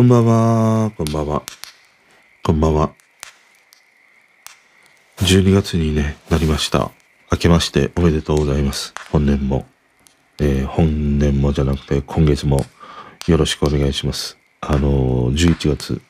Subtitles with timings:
[0.00, 1.42] こんばんは、こんばんは、
[2.42, 2.94] こんばんは。
[5.18, 6.90] 12月にね、なりました。
[7.30, 8.94] 明けましておめでとうございます。
[9.12, 9.66] 本年も、
[10.38, 12.64] えー本年もじゃなくて今月も
[13.26, 14.38] よろしくお願いします。
[14.62, 16.00] あのー11月、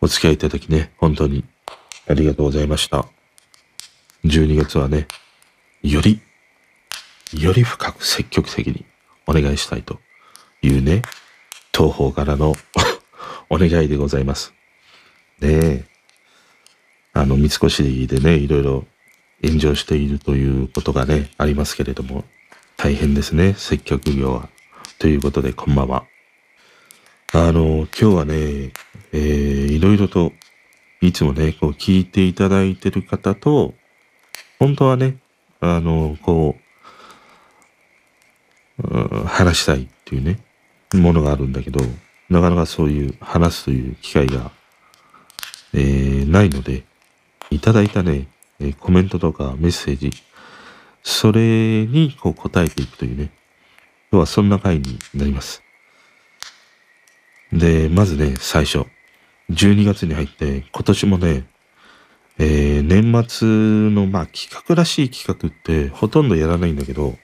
[0.00, 1.42] お付き合いいただきね、本当に
[2.08, 3.06] ありがとうございました。
[4.24, 5.08] 12月はね、
[5.82, 6.20] より、
[7.32, 8.84] より深く積極的に
[9.26, 9.98] お願いしたいと
[10.62, 11.02] いうね、
[11.74, 12.54] 東方からの
[13.50, 14.54] お願いでございます。
[15.40, 15.84] ねえ。
[17.12, 18.86] あの、三越でね、いろいろ
[19.44, 22.24] 炎上しているということがね、ありますけれども、
[22.76, 24.48] 大変ですね、接客業は。
[24.98, 26.04] ということで、こんばんは。
[27.32, 28.34] あの、今日はね、
[29.12, 30.32] えー、いろいろと、
[31.00, 33.74] いつもね、こう聞いていただいてる方と、
[34.58, 35.16] 本当はね、
[35.60, 36.64] あの、こう、
[38.78, 40.38] うん話したいっていうね、
[41.00, 41.80] ものがあるんだけど、
[42.30, 44.50] なかなかそういう話すという機会が、
[45.72, 46.84] えーないので、
[47.50, 48.28] いただいたね、
[48.60, 50.10] えコメントとかメッセージ、
[51.02, 53.30] それにこう答えていくというね、
[54.10, 55.62] 今日はそんな回になります。
[57.52, 58.86] で、まずね、最初、
[59.50, 61.46] 12月に入って、今年もね、
[62.38, 63.48] えー年末
[63.94, 67.16] の、まあ、企画らしい企画ってほとんどやらないんだけど、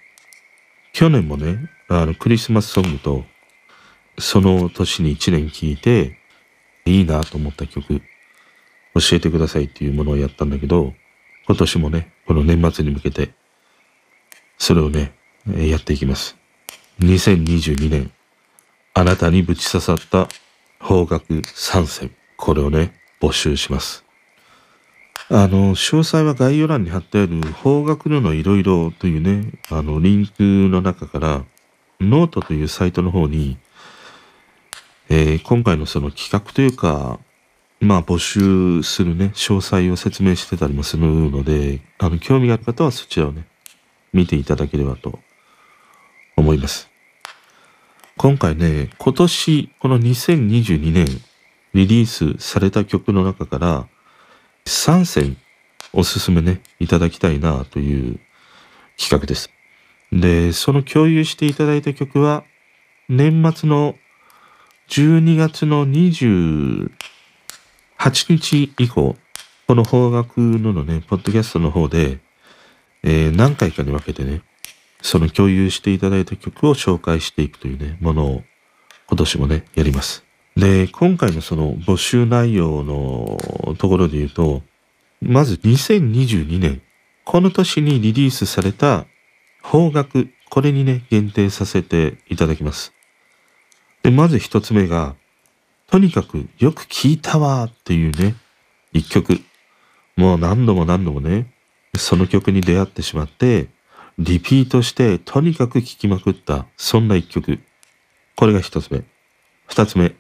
[0.93, 3.25] 去年もね、あの、クリスマスソングと、
[4.21, 6.19] その年に1年聴いて、
[6.85, 8.01] いいなと思った曲、
[8.95, 10.95] 教えてくださいっていうものをやったんだけど、
[11.47, 13.33] 今年もね、この年末に向けて、
[14.59, 15.13] それをね、
[15.47, 16.37] やっていきます。
[17.01, 18.13] 2022年、
[18.95, 20.29] あなたにぶち刺さった
[20.79, 24.05] 邦楽3選、これをね、募集します。
[25.29, 31.45] あの、詳細は概要欄に貼ってある邦楽ののいろいろというね、あの、リンクの中から、
[32.01, 33.57] ノートというサイトの方に、
[35.13, 37.19] えー今回のその企画というか、
[37.81, 43.45] まあ募集するね、詳細を説明してたりもするので、あの、興味がある方はそちらをね、
[44.13, 45.19] 見ていただければと
[46.37, 46.89] 思います。
[48.19, 51.07] 今回ね、今年、この2022年
[51.75, 53.89] リリースされた曲の中から、
[54.65, 55.37] 3選
[55.93, 58.21] おすすめね、いただきたいなという
[58.97, 59.51] 企画です。
[60.13, 62.45] で、その共有していただいた曲は、
[63.09, 63.97] 年末の
[64.91, 66.91] 12月の28
[68.29, 69.15] 日以降、
[69.69, 72.19] この方角ののね、ポッドキャストの方で、
[73.05, 74.43] えー何回かに分けてね、
[75.01, 78.43] その共有していただいた曲を紹介していくというね、ものを
[79.07, 80.25] 今年もね、やります。
[80.57, 84.63] で、今回のその募集内容のところで言うと、
[85.23, 86.83] まず2022年、
[87.25, 89.07] この年にリリースされた
[89.63, 92.93] 方角、これにね、限定させていただきます。
[94.03, 95.15] で、まず一つ目が、
[95.89, 98.37] とにかくよく聞いたわっていうね、
[98.93, 99.41] 一曲。
[100.17, 101.53] もう何度も何度もね、
[101.97, 103.69] その曲に出会ってしまって、
[104.19, 107.61] リピートしてとにかく聴きまくった、そんな一曲。
[108.37, 109.03] これが一つ目。
[109.67, 110.15] 二つ目。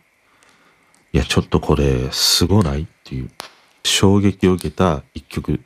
[1.12, 3.30] いや、ちょっとこれ、すごないっていう、
[3.82, 5.60] 衝撃を受けた一曲。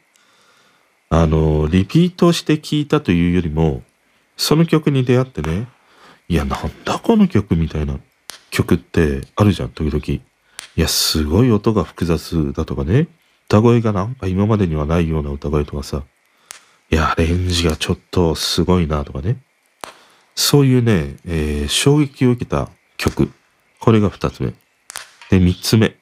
[1.11, 3.83] あの、リピートして聴いたというよりも、
[4.37, 5.69] その曲に出会ってね、
[6.29, 7.99] いや、なんだこの曲みたいな
[8.51, 10.05] 曲ってあるじゃん、時々。
[10.05, 10.23] い
[10.77, 13.09] や、すごい音が複雑だとかね。
[13.47, 16.03] 歌声がなんか今までにはないような歌声とかさ。
[16.91, 19.37] いや、アレンジがちょっとすごいなとかね。
[20.35, 23.31] そういうね、えー衝撃を受けた曲。
[23.81, 24.55] これが二つ目。
[25.31, 25.97] で、三つ目。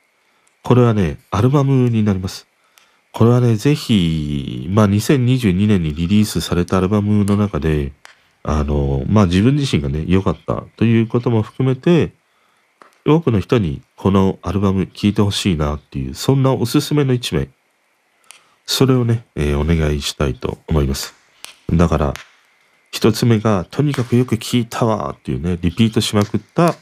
[0.63, 2.47] これはね、アルバムになります。
[3.13, 7.93] これはね、ぜひ、まあ、2022年にリリースされたアルバムの中で、
[8.43, 12.13] あの、まあ、自分自身がね、良かったということも含めて、
[13.05, 17.49] 多くの人にこのアルバム聴いてほしいなっていう、そんなおすすめの一名。
[18.65, 21.15] それをね、えーお願いしたいと思います。
[21.71, 22.15] だから、
[22.91, 26.75] 一つ目が、とにかくよく聴いたわっていうね、リピートしまくった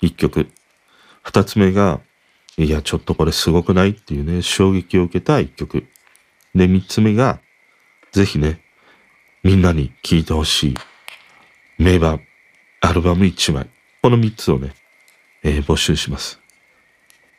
[0.00, 0.48] 一曲。
[1.22, 2.00] 二つ目が、
[2.58, 5.86] いや、ちょっとこれすごくないっていうね、衝撃を受けた一曲。
[6.54, 7.40] で、三つ目が、
[8.12, 8.60] ぜひね、
[9.42, 10.74] みんなに聴いてほしい
[11.78, 12.22] 名盤、
[12.80, 13.68] アルバム一枚。
[14.00, 14.74] この三つをね、
[15.42, 16.40] えー募集します。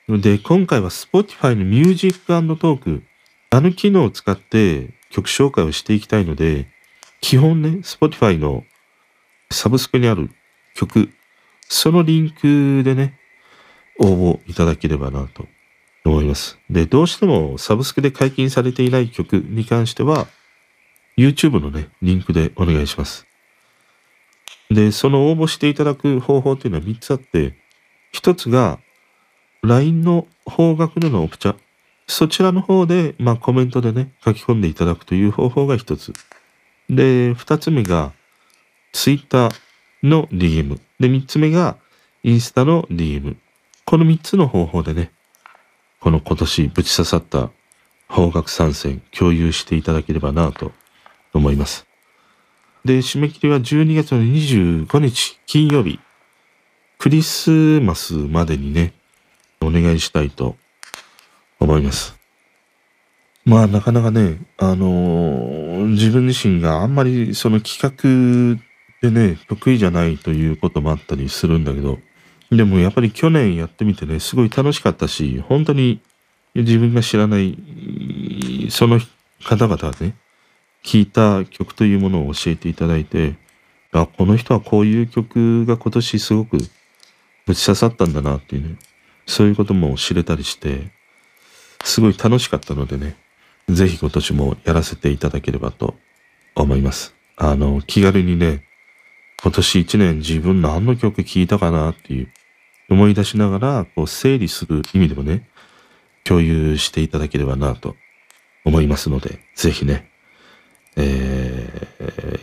[0.07, 3.01] で、今回は Spotify の Music Talk、
[3.49, 6.67] あの機能を使って曲紹介をしていきたいので、
[7.19, 8.63] 基本ね、Spotify の
[9.49, 10.29] サブスクにある
[10.75, 11.09] 曲、
[11.67, 13.19] そのリンクでね、
[13.99, 15.47] 応募いただければなと
[16.05, 16.59] 思います。
[16.69, 20.27] で、どうしてもサブスクで解禁されていない曲に関しては、
[21.17, 23.26] YouTube のね、リンクでお願いします。
[24.69, 27.55] で、その応募していただく方法っていうのは3つあって、
[28.13, 28.79] 1つが
[29.63, 31.55] LINE の方角でのオプチャ、
[32.07, 36.13] そちらの方で、まあコメントでね、書き込んでいただくという方法が一つ。
[36.89, 38.13] で、二つ目が、
[38.93, 39.49] Twitter
[40.03, 40.79] の DM。
[40.99, 41.77] で、三つ目が、
[42.23, 43.35] インスタの DM。
[43.85, 45.11] この三つの方法でね、
[45.99, 47.49] この今年ぶち刺さった
[48.07, 50.71] 方角参戦共有していただければなと
[51.33, 51.86] 思います。
[52.85, 55.99] で、締め切りは12月の25日金曜日、
[56.97, 58.93] クリスマスまでにね、
[59.61, 60.55] お願いしたいと
[61.59, 62.17] 思います。
[63.45, 68.61] まあなかなかね、あのー、自分自身があんまりその企画
[69.01, 71.99] でね、得意じゃないということもあったりするんだけど、
[72.51, 76.01] でもやっぱり去年やってみてね、すごい楽しかったし、本当に
[76.55, 78.99] 自分が知らないその
[79.43, 80.15] 方々がね、
[80.83, 83.35] 聴いた曲というものを教えていただいて、
[83.91, 86.57] あ、この人はこういう曲が今年すごく
[87.45, 88.75] ぶち刺さったんだなっていうね、
[89.25, 90.91] そういうことも知れたりして、
[91.83, 93.15] すごい楽しかったのでね、
[93.69, 95.95] ぜひ今年もやらせていただければと
[96.55, 97.15] 思います。
[97.35, 98.63] あの、気軽にね、
[99.41, 102.31] 今年一年自分何の曲聴いたかなっていう
[102.89, 105.47] 思い出しながら、こう整理する意味でもね、
[106.23, 107.95] 共有していただければなと
[108.65, 110.09] 思いますので、ぜひね、
[110.97, 111.87] え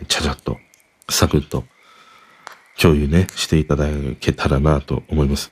[0.01, 0.57] ー、ちゃちゃっと、
[1.09, 1.65] サクッと
[2.79, 3.87] 共有ね、していただ
[4.19, 5.51] けたらなと思います。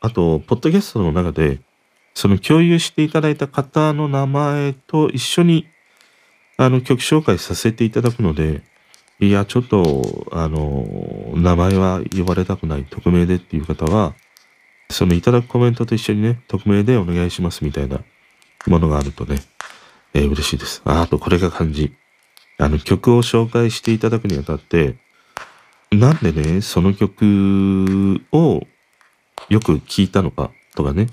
[0.00, 1.60] あと、ポッドキャストの中で、
[2.14, 5.66] その共有していただいた方の名前と一緒に、
[6.56, 8.62] あの、曲紹介させていただくので、
[9.18, 10.86] いや、ちょっと、あの、
[11.34, 14.14] 名前は呼ばれたくない、匿名でっていう方は、
[14.90, 18.00] そのいただくコメントと一緒にね、匿名でお願いしますみたいな
[18.66, 19.40] ものがあるとね、
[20.12, 20.82] えー、嬉しいです。
[20.84, 21.94] あ、あとこれが感じ。
[22.58, 24.96] あの曲を紹介していただくにあたって、
[25.90, 28.60] なんでね、その曲を
[29.48, 31.08] よく聴いたのかとかね、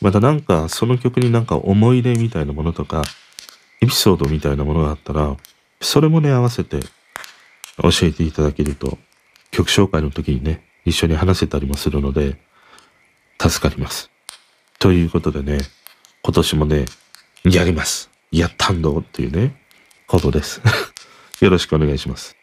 [0.00, 3.02] またなんかその曲になんか思い出みたいなものとか、
[3.80, 5.36] エピソードみたいなものがあったら、
[5.80, 6.80] それもね、合わせて
[7.82, 8.98] 教えていただけると、
[9.50, 12.38] 曲紹介の時にね、一緒に話せたりもするので、
[13.40, 14.10] 助かります。
[14.78, 15.58] ということでね、
[16.22, 16.84] 今年もね、
[17.44, 18.10] やります。
[18.32, 19.54] やったんどっていうね、
[20.06, 20.60] ことです。
[21.40, 22.36] よろしくお願いします。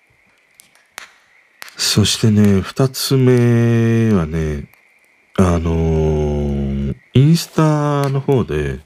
[1.77, 4.69] そしてね、二つ目はね、
[5.36, 8.80] あのー、インスタの方で、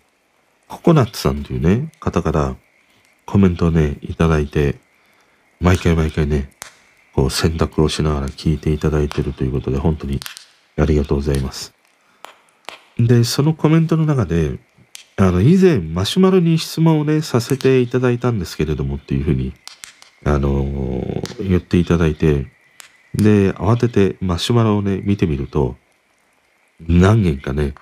[0.67, 2.55] ココナッツさんというね、方から
[3.25, 4.75] コメントをね、いただいて、
[5.59, 6.49] 毎回毎回ね、
[7.13, 10.19] こう選択をしながら聞いていただいてるということで、本当に
[10.77, 11.73] ありがとうございます。
[12.97, 14.59] で、そのコメントの中で、
[15.19, 19.51] あの、以前マシュマロに質問をね、させていただいたんですけれどもっていうふうに、
[20.23, 22.45] あのー、言っていただいて、
[23.15, 25.75] で、慌ててマシュマロをね、見てみると、
[26.87, 27.73] 何件かね、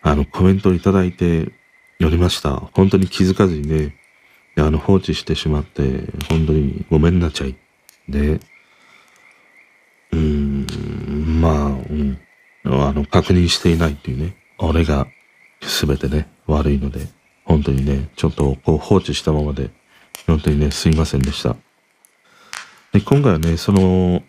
[0.00, 1.52] あの、コメントをいただいて
[2.00, 2.56] おりました。
[2.56, 3.94] 本当に気づかずにね、
[4.56, 7.54] あの、放置してしまって、本当にごめんなちゃい。
[8.08, 8.40] で、
[10.10, 12.18] うーん、まあ、うん、
[12.64, 15.06] あの、確認していないっていうね、俺が
[15.66, 17.00] 全てね、悪いので、
[17.44, 19.70] 本当にね、ちょっとこう放置したままで、
[20.26, 21.56] 本当にね、すいませんでした。
[22.92, 24.22] で、今回はね、その、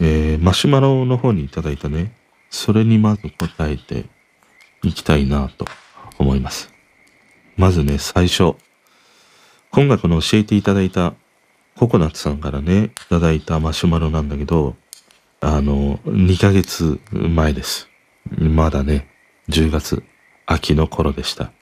[0.00, 2.14] えー、マシュマロの方にいただいたね、
[2.50, 4.06] それにまず答えて
[4.82, 5.66] いきたいなと
[6.18, 6.72] 思います。
[7.56, 8.54] まずね、最初、
[9.70, 11.14] 今回この教えていただいた
[11.76, 14.76] ココナッツさんからね、いただいたマシュマロなんだけど、
[15.40, 17.88] あの、2ヶ月前です。
[18.38, 19.08] まだね、
[19.48, 20.02] 10月
[20.46, 21.52] 秋の頃でした。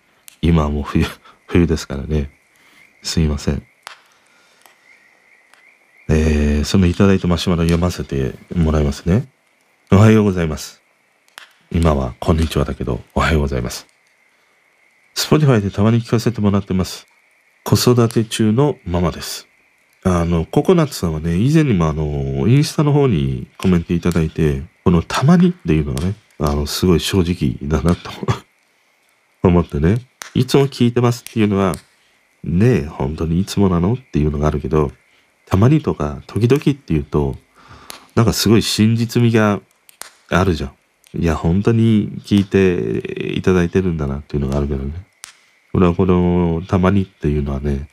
[0.41, 1.07] 今はもう冬、
[1.47, 2.31] 冬ですからね。
[3.03, 3.62] すいません。
[6.09, 9.29] えー、そのいただいたマシュマロ読ませてもらいますね。
[9.91, 10.83] おはようございます。
[11.71, 13.87] 今はこんにちはだけど、おはようございます。
[15.15, 17.07] Spotify でたまに聞かせてもらってます。
[17.65, 19.49] 子育て中のママです。
[20.05, 28.11] あの、ココナッツさんはね、以前にもあの、インスタの方にコメントいただいて、このたまにっていうのがね、あの、すごい正直だなと
[29.49, 29.99] 思ってね、
[30.35, 31.75] いつも聞いてますっていうのは、
[32.45, 34.91] ねえ、本当にいつもなのっていうのがあるけど、
[35.47, 37.37] たまにとか時々っていうと、
[38.15, 39.61] なんかすごい真実味が
[40.29, 40.75] あるじゃん。
[41.21, 44.93] いや、本当に聞いていただいてるんだなっていうのがあるけどね。
[45.75, 47.89] 俺はこのたまにっていうのはね、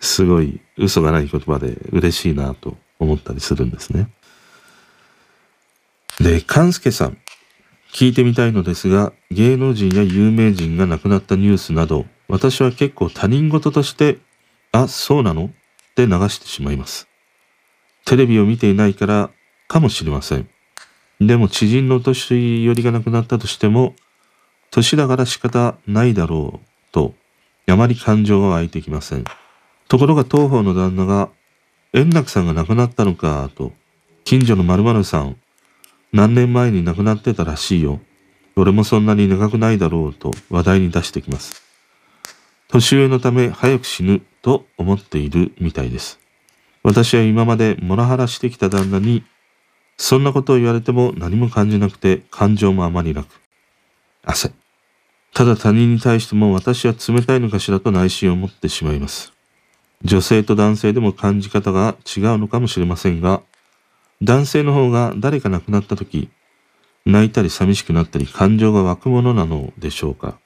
[0.00, 4.08] すごい嘘がない言葉で嬉しいなと思ったりするんですね。
[6.20, 7.18] で、勘介さん。
[7.96, 14.18] 聞いてみたいのですが、芸能人や有名人が亡くなったニュースなど、私は結構他人事として、
[14.70, 15.46] あ、そうなの？
[15.46, 15.48] っ
[15.94, 17.08] て流してしまいます。
[18.04, 19.30] テレビを見ていないから
[19.66, 20.46] かもしれません。
[21.22, 23.94] でも知人の年寄りが亡くなったとしても、
[24.70, 27.14] 年だから仕方ないだろうと、
[27.66, 29.24] あまり感情が湧いてきません。
[29.88, 31.30] ところが当方の旦那が、
[31.94, 33.72] 円楽さんが亡くなったのか、と、
[34.24, 35.38] 近所の〇〇さん、
[36.16, 38.00] 何年前に亡くなってたらしいよ。
[38.56, 41.62] 俺もそんなに長くないだろうと話題に出してきます。
[42.68, 46.18] 年上のため早く死ぬと思っているみたいです。
[46.82, 49.24] 私は今までモラハラしてきた旦那に、
[49.98, 53.28] そんなことを言われても何も感じなくて感情もあまりなく。
[54.24, 54.52] 汗。
[55.34, 59.34] ただ他人に対しても私は冷たいのかしらと内心を持ってしまいます。
[60.02, 63.42] 女性と男性でも感じ方が違うのかもしれませんが、
[64.22, 66.30] 男性の方が誰か亡くなった時、
[67.04, 70.38] 泣いたり寂しくなったり感情が湧くものなのでしょうか？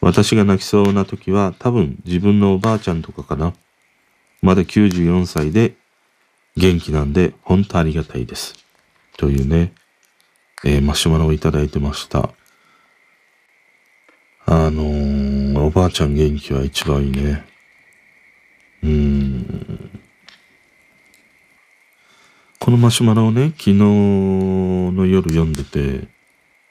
[0.00, 3.54] 私が泣きそうな時は多分自分のおばあちゃんとかかな。
[4.42, 5.74] まだ94歳で
[6.56, 8.54] 元気なんで本当ありがたいです。
[9.16, 9.72] というね、
[10.64, 12.30] えー、マシュマロをいただいてました。
[14.46, 17.44] あのー、おばあちゃん元気は一番いいね。
[18.82, 20.00] うーん。
[22.66, 26.08] このマシュマロをね、昨日の夜読んでて、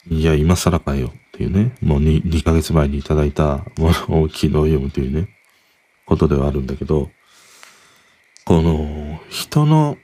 [0.09, 5.29] いや、今更かよっていうね、もう 2, 2ヶ月前にいただいたものを昨日読むというね、
[6.05, 7.11] ことではあるんだけど、
[8.43, 9.95] この人の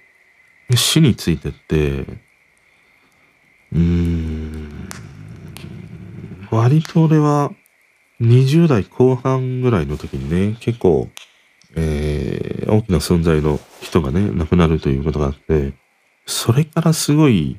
[0.74, 2.06] 死についてって、
[3.74, 4.88] うーん、
[6.52, 7.52] 割と俺は
[8.22, 11.10] 20代後半ぐらいの時にね、結構、
[11.76, 15.81] えー、大きな存在の人がね、亡くなるということがあって、
[16.26, 17.58] それからすごい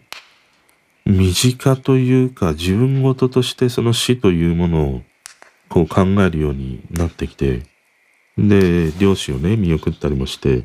[1.05, 5.03] 身近というか自分事としてその死というものを
[5.69, 7.63] こう考えるようになってきて、
[8.39, 10.65] で、両親をね、見送ったりもして、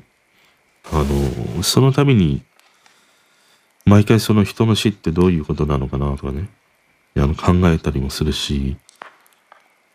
[0.91, 2.43] あの、その度に、
[3.85, 6.49] 毎回その人の死ってどういうことなのかなとかね、
[7.15, 8.77] あの考えたりもするし、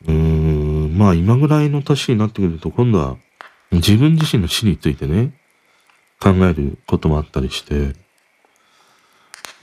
[0.07, 3.17] うーん、まあ今ぐらいの年になってくると今度は
[3.71, 5.33] 自分自身の死についてね、
[6.23, 7.97] 考えることもあったりして、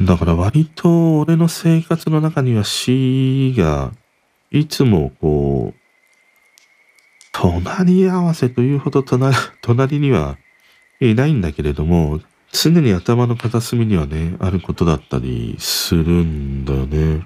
[0.01, 3.93] だから割と俺の生活の中には死が
[4.51, 5.79] いつもこう、
[7.31, 10.37] 隣り合わせというほど隣 隣には
[10.99, 12.19] いないんだけれども、
[12.51, 17.25] 常に頭の片隅にはね、あることだったりするんだよね。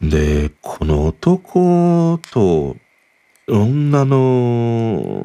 [0.00, 2.76] で、この男と
[3.48, 5.24] 女の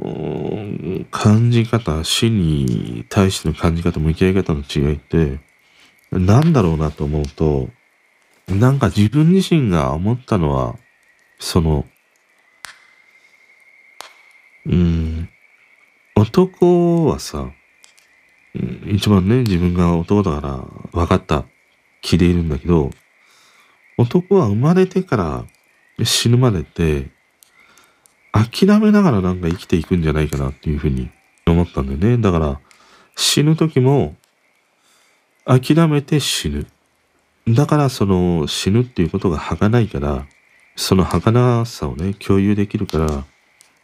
[1.11, 5.39] 感じ方、死に対しての感じ方、向き合い方の違いって、
[6.09, 7.67] なんだろうなと思うと、
[8.47, 10.75] なんか自分自身が思ったのは、
[11.37, 11.85] その、
[14.65, 15.27] うん、
[16.15, 17.51] 男はさ、
[18.87, 21.43] 一番ね、自分が男だから分かった
[22.01, 22.91] 気でいるんだけど、
[23.97, 25.45] 男は生まれてから
[26.05, 27.07] 死ぬまでって、
[28.33, 31.09] 諦めながらなんか生きていくんじゃないかなっていうふうに
[31.45, 32.21] 思ったんだよね。
[32.21, 32.59] だから
[33.15, 34.15] 死ぬ時も
[35.45, 36.65] 諦めて死ぬ。
[37.47, 40.25] だからその死ぬっていうことが儚いから、
[40.75, 43.23] その儚さをね、共有できるから、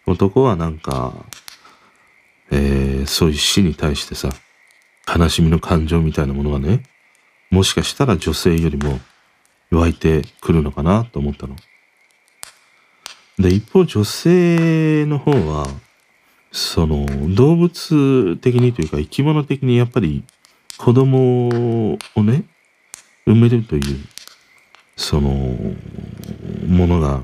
[0.07, 1.13] 男はなんか、
[2.51, 4.29] えー、そういう死に対してさ、
[5.07, 6.83] 悲しみの感情みたいなものがね、
[7.51, 8.99] もしかしたら女性よりも
[9.71, 11.55] 湧いてくるのかなと思ったの。
[13.39, 15.67] で、一方女性の方は、
[16.51, 20.23] その動物的にというか生き物的にやっぱり
[20.77, 21.47] 子供
[22.15, 22.43] をね、
[23.25, 23.81] 産めるという、
[24.97, 25.57] その、
[26.67, 27.21] ものが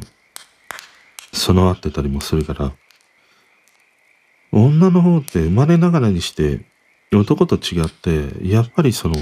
[1.33, 2.71] 備わってたりもするから、
[4.53, 6.61] 女の方って生まれながらにして
[7.13, 9.15] 男と違って、やっぱりその、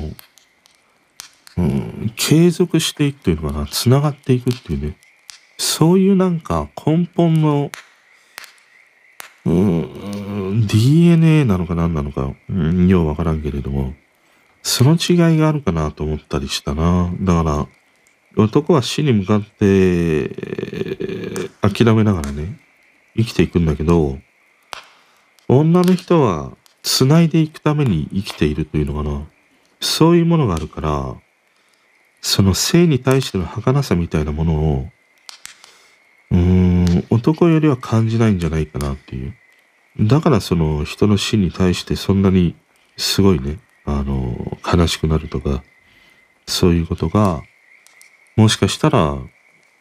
[1.58, 4.98] うん、継続していくというのかな、繋がっていくっていうね、
[5.58, 7.72] そういうなんか根本の、
[9.46, 12.34] うん、DNA なのか何なのか、
[12.88, 13.94] ようわからんけれども、
[14.62, 17.14] その違いがあるかなと思ったりしたな。
[17.22, 17.68] だから、
[18.36, 20.30] 男は死に向かって、
[21.62, 22.60] 諦めながらね、
[23.16, 24.18] 生きていくんだけど、
[25.48, 29.28] 女の人は繋いでいくために生きているというのかな。
[29.80, 31.16] そういうものがあるから、
[32.22, 34.88] その性に対しての儚さみたいなものを、
[36.34, 39.36] うーん、男よりは感じないんじゃないかなっていう。
[40.02, 42.56] だからその人の死に対してそんなに
[42.98, 45.64] すごいね、あの、悲しくなるとか、
[46.48, 47.42] そういうことが、
[48.36, 49.18] もしかしたら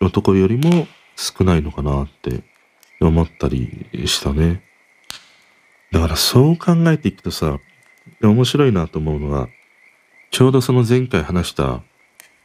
[0.00, 2.42] 男よりも少ないのかなって
[3.00, 4.62] 思ったりしたね。
[5.90, 7.58] だからそう考えていくとさ、
[8.20, 9.48] 面白いなと思うのが、
[10.30, 11.82] ちょうどその前回話した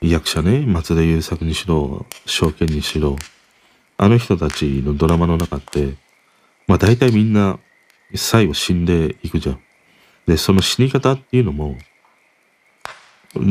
[0.01, 3.17] 役者ね、松田優作にしろ、証券にしろ、
[3.97, 5.95] あの人たちのドラマの中って、
[6.67, 7.59] まあ大体みんな
[8.15, 9.59] 最後死んでいくじゃん。
[10.27, 11.75] で、その死に方っていうのも、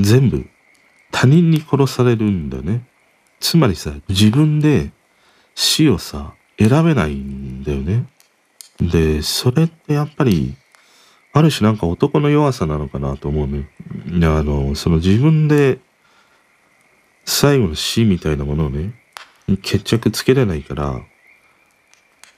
[0.02, 0.48] 全部
[1.10, 2.86] 他人に殺されるんだよね。
[3.40, 4.90] つまりさ、自分で
[5.54, 8.06] 死をさ、選べないんだよね。
[8.80, 10.54] で、それってやっぱり、
[11.32, 13.68] ある種なんか男の弱さなのかなと思うね。
[14.26, 15.78] あの、その自分で
[17.24, 18.94] 最後の死みたいなものをね、
[19.62, 21.00] 決着つけれないから、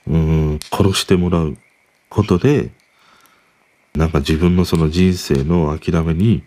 [0.07, 1.57] うん、殺してもらう
[2.09, 2.71] ことで、
[3.95, 6.43] なんか自分のその人生の諦めに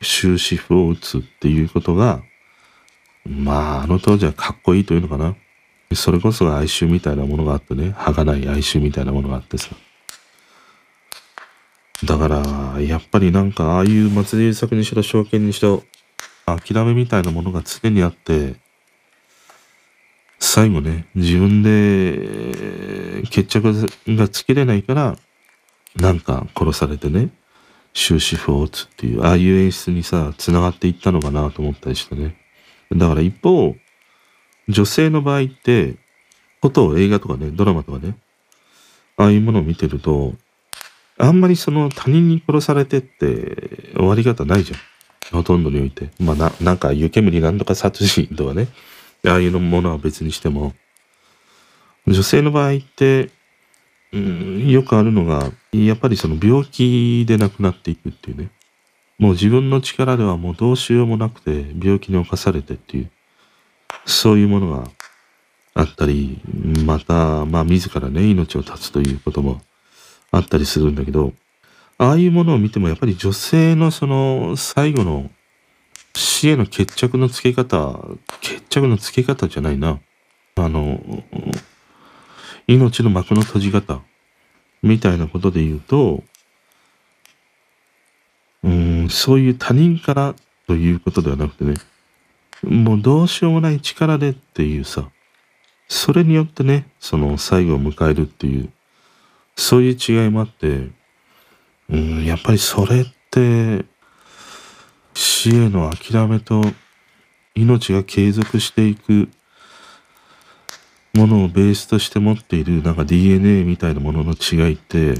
[0.00, 2.22] 終止符を打つっていうことが、
[3.24, 5.34] まあ、あの当時はかっこいいというのかな。
[5.94, 9.70] それこそが哀愁みたいなものがあってね、儚い哀愁みたいなものがあってさ。
[12.04, 15.84] だから、やっぱりなんか、ああいう祭り作にしろ、証券にしろ、
[16.46, 18.56] 諦めみたいなものが常にあって、
[20.38, 25.16] 最後ね、自分で決着がつけれないから、
[25.96, 27.30] なんか殺されてね、
[27.92, 32.36] 終止符を打つっていう、ああいう演出にさ、繋がっていったのかなと思ったりしてね。
[32.92, 33.76] だから一方、
[34.68, 35.96] 女性の場合って、
[36.64, 38.16] ことを映画とかね、ドラマとかね、
[39.18, 40.32] ああいうものを見てると、
[41.18, 44.78] あんまりその他人に殺されてって終わり方ないじゃん。
[45.36, 46.08] ほとんどにおいて。
[46.18, 48.68] まあな、なんか湯煙なんとか殺人とかね、
[49.26, 50.74] ああいうものは別にしても、
[52.06, 53.30] 女性の場合って、
[54.12, 58.50] うん、よくあるのが、やっぱりその病気で亡くなっていくっていうね。
[59.18, 63.10] もう自分の力ではもうどうしようもなくて病気に侵されてっていう、
[64.04, 64.90] そういうものが
[65.74, 66.40] あったり、
[66.84, 69.60] また、まあ自らね、命を絶つということも
[70.30, 71.32] あったりするんだけど、
[71.96, 75.30] ああいうものを見てもやっぱり女性のその最後の
[76.16, 77.98] 死への決着のつけ方、
[78.40, 80.00] 決着のつけ方じゃないな。
[80.56, 81.00] あの、
[82.66, 84.00] 命の幕の閉じ方
[84.82, 86.22] みたいなことで言うと、
[88.62, 90.34] うん、そういう他人から
[90.66, 91.74] ということではなくてね、
[92.62, 95.10] もうどうしようもない力でっていうさ、
[95.88, 98.72] それによってね、その最後を迎えるっていう、
[99.56, 100.88] そういう違いもあって、
[101.90, 103.84] うん、やっぱりそれって、
[105.14, 106.62] 死への諦めと
[107.54, 109.28] 命が継続していく
[111.14, 115.14] ものをベースとして持っているなんか DNA みたいなものの違いって、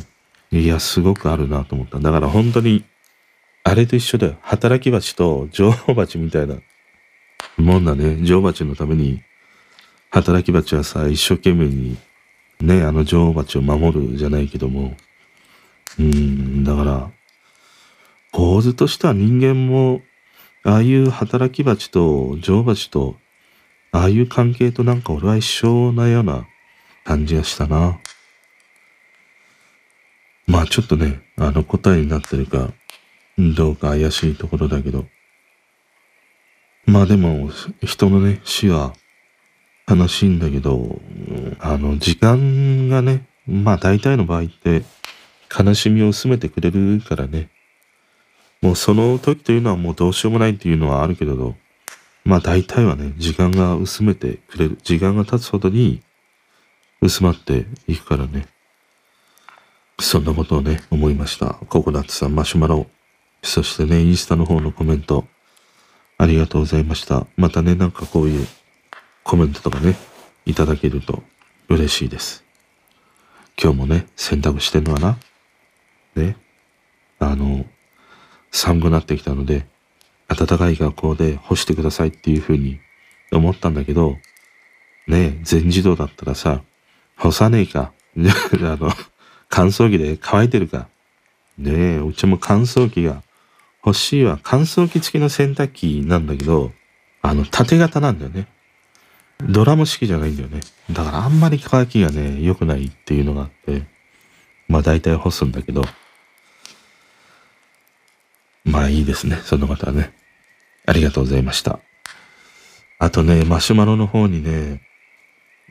[0.51, 1.99] いや、すごくあるなと思った。
[1.99, 2.85] だから本当に、
[3.63, 4.37] あれと一緒だよ。
[4.43, 6.57] 働き蜂と女王蜂みたいな
[7.57, 8.19] もんだね。
[8.23, 9.23] 女王蜂のために、
[10.11, 11.97] 働き蜂はさ、一生懸命に、
[12.61, 14.97] ね、あの女王蜂を守るじゃないけども、
[15.99, 17.11] うん、だから、
[18.35, 20.03] 構図としては人間も、
[20.65, 23.17] ああいう働き蜂と女王蜂と
[23.93, 26.49] ああいう関係となんか俺は一緒なような
[27.05, 28.01] 感じがしたな。
[30.49, 32.73] まあちょっとね、あの答えになってるか、
[33.39, 35.07] どうか怪しいところだけど。
[36.87, 37.51] まあでも、
[37.85, 38.95] 人のね、死は
[39.89, 41.01] 悲しいんだけど、
[41.61, 44.83] あの、時間がね、まあ大体の場合って
[45.57, 47.54] 悲しみを薄めてくれるからね。
[48.65, 51.55] もうその時というのはもうどうしようもないっていうのはあるけれど、
[52.25, 54.79] まあ大体はね、時間が薄めてくれる。
[54.83, 56.01] 時間が経つほどに
[57.03, 58.49] 薄まっていくからね。
[60.01, 61.59] そんなことをね、思いました。
[61.69, 62.87] ココナッツさん、マシュマロ。
[63.43, 65.27] そしてね、インスタの方のコメント、
[66.17, 67.27] ありがとうございました。
[67.37, 68.47] またね、なんかこういう
[69.25, 69.95] コメントとかね、
[70.47, 71.23] いただけると
[71.69, 72.45] 嬉しいです。
[73.63, 75.19] 今日もね、洗濯してんのかな
[76.17, 76.39] ね。
[77.19, 77.67] あの、
[78.55, 79.67] 寒くなってきたので、
[80.29, 82.79] 暖かい学校で干してくださいっていうふうに
[83.33, 84.17] 思ったんだけど、
[85.09, 86.63] ねえ、全自動だったらさ、
[87.17, 87.93] 干さねえか。
[88.17, 88.23] あ
[88.81, 88.93] の、
[89.49, 90.89] 乾燥機で乾いてるか。
[91.59, 93.23] ねえ、うちも乾燥機が
[93.85, 94.39] 欲しいわ。
[94.43, 96.73] 乾燥機付きの洗濯機なんだけど、
[97.23, 98.47] あの、縦型なんだよね。
[99.43, 100.61] ドラム式じゃないんだよね。
[100.93, 103.83] だからあんまり乾きがね、良くないっていうのがあって、
[104.69, 105.83] まあ大体干すんだけど、
[108.65, 109.37] まあいいですね。
[109.45, 110.13] その方はね。
[110.87, 111.81] ありがとうございました。
[112.99, 114.83] あとね、マシュマロの方にね、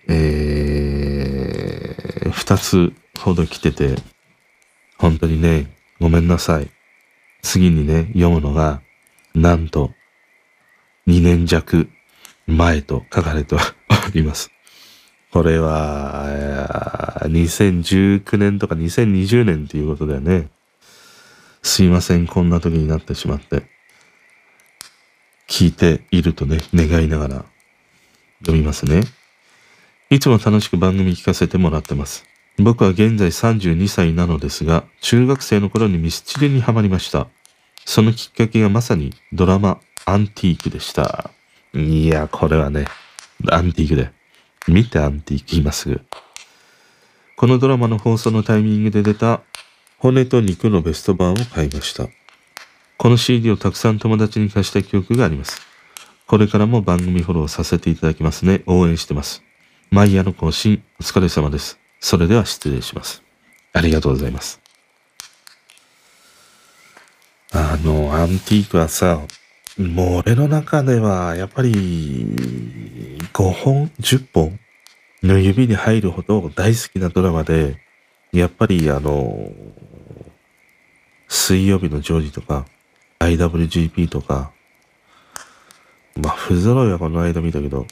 [0.07, 3.95] えー、二つほど来てて、
[4.97, 6.69] 本当にね、ごめんなさい。
[7.41, 8.81] 次にね、読むのが、
[9.35, 9.91] なんと、
[11.07, 11.89] 2年弱
[12.47, 13.59] 前と書かれてお
[14.13, 14.51] ります。
[15.31, 20.49] これは、2019年とか2020年っていうことだよね。
[21.63, 23.63] すいません、こんな時になってしまって。
[25.47, 27.45] 聞いているとね、願いながら
[28.41, 29.03] 読みますね。
[30.09, 32.25] いつも楽しく番組聞かせてもらってます。
[32.59, 37.27] 僕は現在32歳なのですが、中学生の頃にミスチルにハマりました。
[37.85, 41.31] そのきっかけがまさにドラマアンティークでした。
[41.73, 42.85] いや、これはね、
[43.49, 44.11] アンティークで。
[44.67, 46.01] 見てアンティーク今すぐ。
[47.37, 49.41] このドラマの放送のタイミングで出た
[50.03, 52.09] 骨と肉のベスト版を買いました。
[52.97, 55.61] この CD をたくさん友達に貸した記憶があります。
[56.27, 58.63] これからも番組フォローさせていただきますね。
[58.65, 59.43] 応援してます。
[59.91, 61.79] 毎夜の更新、お疲れ様です。
[62.01, 63.23] それでは失礼します。
[63.71, 64.59] ありがとうございます。
[67.53, 69.21] あの、アンティークはさ、
[69.77, 72.25] もう俺の中では、やっぱり、
[73.31, 74.59] 5本、10本
[75.23, 77.77] の指に入るほど大好きなドラマで、
[78.33, 79.53] やっぱりあの、
[81.35, 82.67] 水曜日のジョージとか、
[83.17, 84.51] IWGP とか、
[86.15, 87.87] まあ、不揃いはこの間見たけど、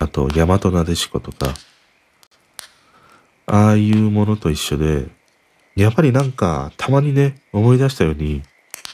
[0.00, 1.54] あと、大和なでしことか、
[3.46, 5.06] ああいうものと一緒で、
[5.76, 8.42] やっぱりなんか、たまにね、思い出したように、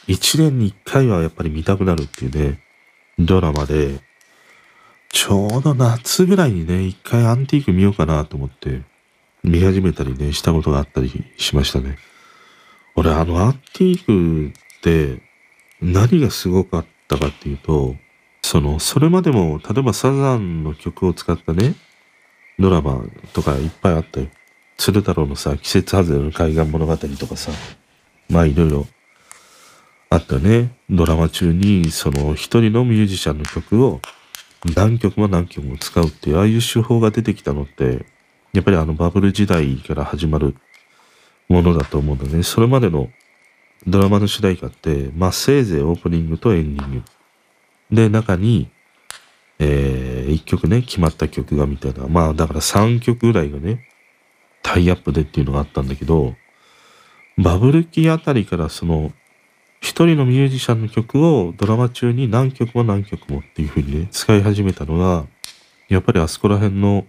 [0.06, 2.60] 一年に一回はやっぱり見たくなるっていうね、
[3.18, 4.00] ドラマで、
[5.08, 8.82] ちょうど夏ぐらいにね、一回アンティーク見ようかなと思って、
[9.42, 11.96] 見始めたりね、したことがあったりしましたね。
[12.96, 15.20] 俺、あのアンティークって、
[15.82, 17.94] 何がすごかったかっていうと、
[18.42, 21.74] その、それまでも、例えばサザンの曲を使ったね、
[22.58, 23.04] ドラマ
[23.34, 24.28] とかいっぱいあったよ。
[24.78, 27.52] 鶴太郎のさ、季節外れの海岸物語とかさ、
[28.30, 28.86] まあいろいろ
[30.08, 30.76] あったね。
[30.88, 34.00] ドラマ中に、その一人のミュージシャンの曲を
[34.74, 38.06] 何曲も何曲も使うっていう、ああいう手法が出てきたのって、
[38.52, 40.56] やっぱりあのバブル時代から始まる
[41.48, 42.42] ものだと思うんだね。
[42.42, 43.10] それまでの
[43.86, 47.02] ドラマの主題歌って、まあせいぜいオープニングとエンディング。
[47.90, 48.68] で、中に、
[49.58, 52.06] えー、一曲ね、決まった曲がみたいな。
[52.08, 53.88] まあだから3曲ぐらいがね、
[54.62, 56.34] タイアップでっていうのがあったんだけど、
[57.38, 59.12] バブル期あたりからその、
[59.80, 65.26] 一人のミュージシャンの曲をドラマ中に何曲も何曲もっていう風にね、使い始めたのが、
[65.88, 67.06] やっぱりあそこら辺の、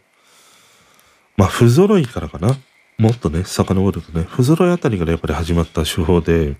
[1.37, 2.55] まあ、不揃いからかな。
[2.97, 6.55] もっとね、遡るとね、不揃いあたりからやっぱり始まった手法で、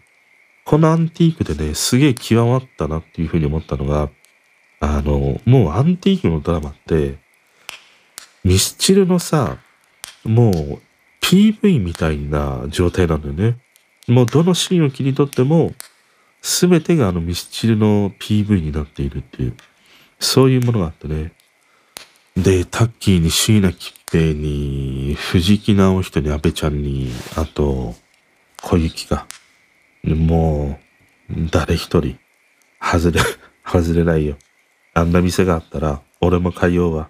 [0.66, 4.10] このアンティークでね、すげえ極まったなっていう風に思ったのが、
[4.80, 7.18] あの、もうアンティークのドラマって、
[8.44, 9.58] ミスチルのさ、
[10.24, 10.80] もう
[11.22, 13.58] PV みたいな状態なんだよね。
[14.08, 15.74] もうどのシーンを切り取っても、
[16.42, 19.56] すべてがあのミスチルの PV になっているっていう、
[20.20, 21.32] そういうものがあってね。
[22.38, 27.96] で、タッキーに椎名桔平に、藤木直人に安倍ちゃんに、あと、
[28.62, 29.26] 小雪か。
[30.04, 30.80] も
[31.32, 32.20] う、誰一人、
[32.80, 33.22] 外れ、
[33.66, 34.38] 外れないよ。
[34.94, 37.10] あんな店があったら、俺も通うわ。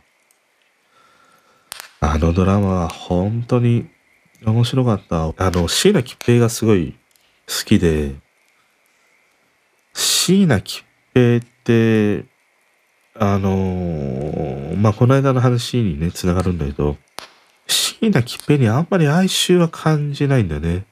[1.99, 3.89] あのドラマは本当に
[4.45, 5.25] 面白かった。
[5.25, 6.95] あの、椎名桔平がすごい
[7.47, 8.15] 好きで、
[9.93, 12.37] 椎名桔平って、
[13.19, 16.97] あのー、まあ、この間の話にね、つながるんだけど、
[17.67, 20.86] 椎名桔平にあんまり哀愁は感じないんだよね。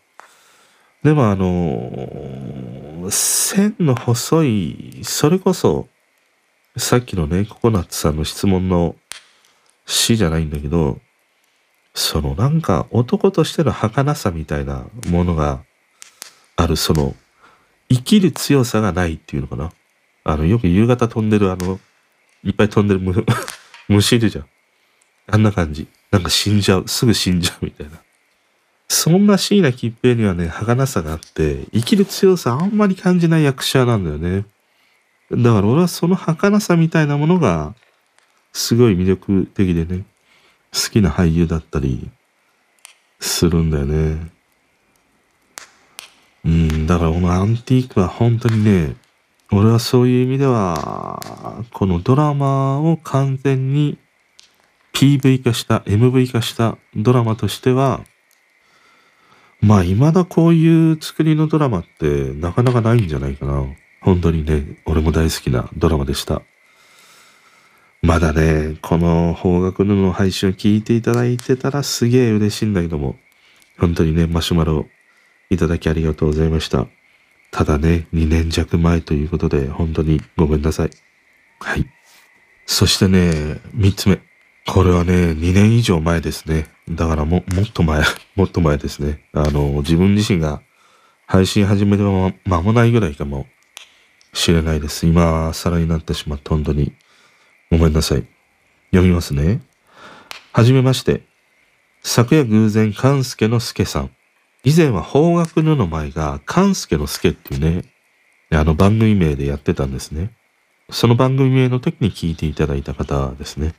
[1.03, 5.87] でもあのー、線の細い、それこそ、
[6.77, 8.95] さっきのね、ココナッツさんの質問の
[9.85, 10.99] 詩じゃないんだけど、
[11.93, 15.63] そのなんか男としての儚さみたいなものが
[16.55, 17.15] ある、その
[17.89, 19.71] 生きる強さがないっていうのかな。
[20.23, 21.79] あの、よく夕方飛んでるあの、
[22.45, 23.25] いっぱい飛んでる
[23.89, 24.45] 虫い るじゃん。
[25.27, 25.87] あんな感じ。
[26.11, 26.87] なんか死んじゃう。
[26.87, 27.97] すぐ死んじゃうみたいな。
[28.87, 34.45] そんな椎名桔平にはね、儚さがあって、生きる強さあんまり感じない役者なんだよね。
[35.31, 37.73] だから俺はその儚さみたいなものが、
[38.53, 40.05] すごい魅力的でね、
[40.71, 42.09] 好きな俳優だったり
[43.19, 44.31] するんだよね。
[46.45, 48.95] うん、だからこのアンティークは本当にね、
[49.51, 53.97] 俺はそういう意味では、このドラマを完全に
[54.93, 58.03] PV 化した、MV 化したドラマとしては、
[59.61, 63.65] まあ未だこういう作りのドラマってなかなかないんじゃないかな。
[64.01, 66.41] 本当にね、俺も大好きなドラマでした。
[68.01, 73.15] まだね、この方角の配信を聞いていただいてたらすげえ嬉しいんだけども、
[73.79, 74.85] 本当にね、マシュマロ
[75.49, 76.87] いただきありがとうございました。
[77.55, 80.89] ただね、2年弱前ということで、本当にごめんなさい。
[81.61, 81.85] はい。
[82.65, 84.19] そしてね、3つ目。
[84.67, 86.67] これはね、2年以上前ですね。
[86.89, 88.03] だからも、もっと前、
[88.35, 89.23] もっと前ですね。
[89.31, 90.63] あの、自分自身が
[91.27, 93.47] 配信始めて間もないぐらいかも
[94.33, 95.07] しれないです。
[95.07, 96.91] 今、皿になってしまって本当に
[97.71, 98.27] ごめんなさい。
[98.91, 99.61] 読みますね。
[100.51, 101.21] はじめまして。
[102.03, 104.11] 昨夜偶然、勘助の助さん。
[104.65, 107.83] 以前は方角布の前が勘助の助っていうね、
[108.49, 110.31] あの番組名でやってたんですね。
[110.89, 113.75] その番組名の時に聞いていただいた方ですね。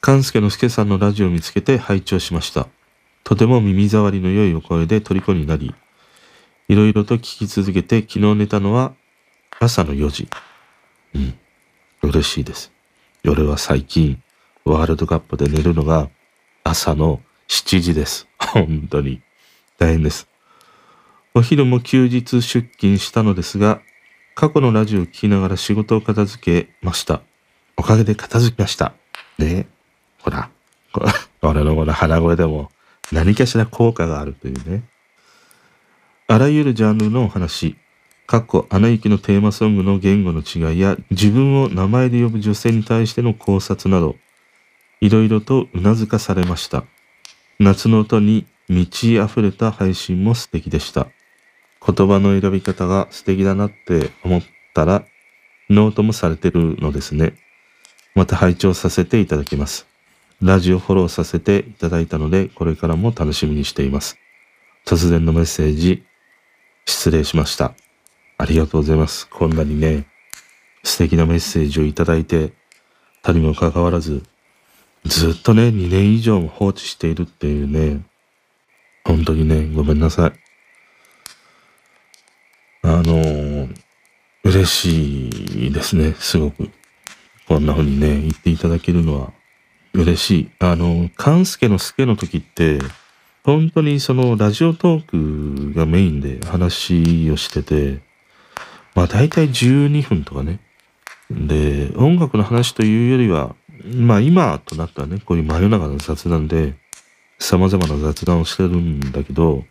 [0.00, 2.68] 勘助の助さんのラジオを見つけて拝聴しました。
[3.24, 5.74] とても耳障りの良いお声で虜になり、
[6.68, 8.94] いろいろと聞き続けて昨日寝たのは
[9.58, 10.28] 朝の4時。
[11.14, 11.34] うん。
[12.02, 12.70] 嬉しいです。
[13.24, 14.22] 夜は最近、
[14.64, 16.08] ワールドカップで寝るのが
[16.62, 18.28] 朝の7時です。
[18.38, 19.20] 本当に。
[19.78, 20.28] 大変です。
[21.34, 23.80] お昼も休日出勤したのですが、
[24.34, 27.22] 過去のラジオを聞きながら仕事を片付けました。
[27.76, 28.92] おかげで片付きました。
[29.38, 29.68] ね
[30.20, 30.50] ほら、
[31.42, 32.72] 俺のこの鼻声でも
[33.12, 34.82] 何かしら効果があるというね。
[36.26, 37.76] あらゆるジャンルのお話、
[38.26, 44.16] かっこ、アナ雪のテーマソングの言語の違いや、自分を名前で呼ぶ女性に対しての考察など、
[45.00, 46.84] いろいろとうなずかされました。
[47.60, 51.06] 夏の音に満ち溢れた配信も素敵でした。
[51.84, 54.42] 言葉の選び方が素敵だなって思っ
[54.74, 55.04] たら、
[55.70, 57.34] ノートもされてるのですね。
[58.14, 59.86] また拝聴させていただきます。
[60.42, 64.18] ラジオフォローさせていただいたので、これからも楽しみにしています。
[64.86, 66.04] 突然のメッセージ、
[66.86, 67.74] 失礼しました。
[68.38, 69.28] ありがとうございます。
[69.28, 70.06] こんなにね、
[70.82, 72.52] 素敵なメッセージをいただいて、
[73.22, 74.22] たにもかかわらず、
[75.04, 78.02] ずっとね、2年以上も放置しているっていうね、
[79.08, 80.32] 本当にね、ごめんなさい。
[82.82, 83.74] あのー、
[84.44, 85.28] 嬉し
[85.68, 86.68] いですね、すごく。
[87.48, 89.32] こんな風にね、言っていただけるのは
[89.94, 90.50] 嬉しい。
[90.58, 92.80] あの、勘助の助の時って、
[93.44, 98.00] 本当にそのラジオトークがメインで話をしてて、
[98.94, 100.60] まあ大体12分とかね。
[101.30, 106.74] で、音楽の話というよりは、まあ今となったらね、こういう真夜中の雑談で、
[107.38, 109.64] 様々な雑談をしてるんだけど、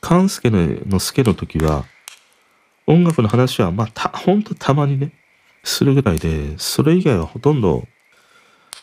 [0.00, 1.84] 勘助の助の時は、
[2.86, 5.12] 音楽の話は、まあた、ほんとたまにね、
[5.62, 7.86] するぐらいで、それ以外はほとんど、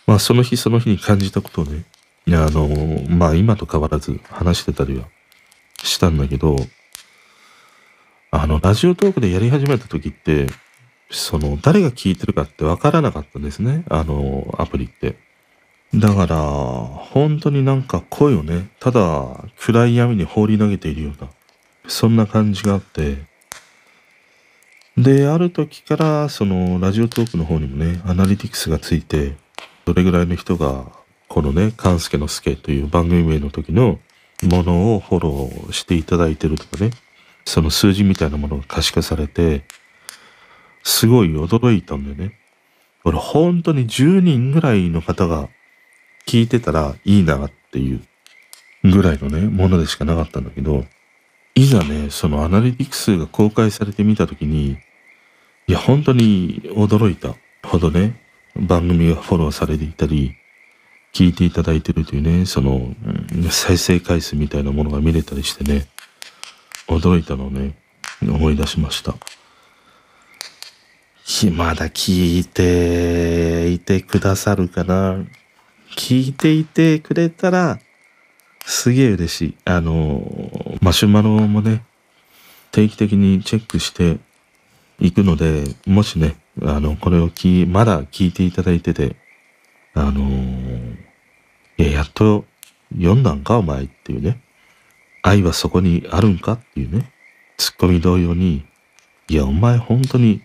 [0.07, 1.83] まあその日その日に感じたことをね、
[2.29, 2.67] あの、
[3.09, 5.05] まあ今と変わらず話してたりは
[5.83, 6.55] したんだけど、
[8.31, 10.47] あの、ラジオトークでやり始めた時って、
[11.09, 13.83] その、誰が聞いてるかってわからなかったんですね。
[13.89, 15.17] あの、アプリって。
[15.93, 21.29] だから、本当になんか声をね、ただ暗い闇に放り投げているような、
[21.87, 23.29] そんな感じがあって、
[24.97, 29.35] で、ある時から、その、ラジオトークの方にもね、アナリティクスがついて、
[29.85, 30.85] どれぐらいの人が、
[31.27, 33.99] このね、勘助の助という番組名の時の
[34.43, 36.91] ものをフォローしていただいてるとかね、
[37.45, 39.63] その数字みたいなものが可視化されて、
[40.83, 42.37] すごい驚いたんだよね。
[43.03, 45.49] 俺本当に10人ぐらいの方が
[46.25, 48.01] 聞いてたらいいなっていう
[48.83, 50.85] ぐらいのね、ものでしかなかったんだけど、
[51.55, 54.77] いざね、そのアナリティクスが公開されてみたときに、
[55.67, 58.21] いや、本当に驚いたほどね、
[58.55, 60.35] 番組がフォローされていたり、
[61.13, 62.95] 聞いていただいてるというね、その、
[63.49, 65.87] 再生回数みたいなものが見れたりしてね、
[66.87, 67.75] 驚いたのをね、
[68.21, 69.15] 思い出しました。
[71.53, 75.17] まだ聞いていてくださるかな？
[75.95, 77.79] 聞いていてくれたら、
[78.65, 79.57] すげえ嬉しい。
[79.65, 81.83] あの、マシュマロもね、
[82.71, 84.17] 定期的にチェックして
[84.99, 89.15] いくので、もしね、あの、これを聞まだ聞いていただいてて、
[89.93, 90.21] あの
[91.77, 92.45] いや、やっと
[92.93, 94.41] 読んだんか、お前っていうね。
[95.23, 97.11] 愛はそこにあるんかっていうね、
[97.57, 98.65] ツッコミ同様に、
[99.27, 100.41] いや、お前本当に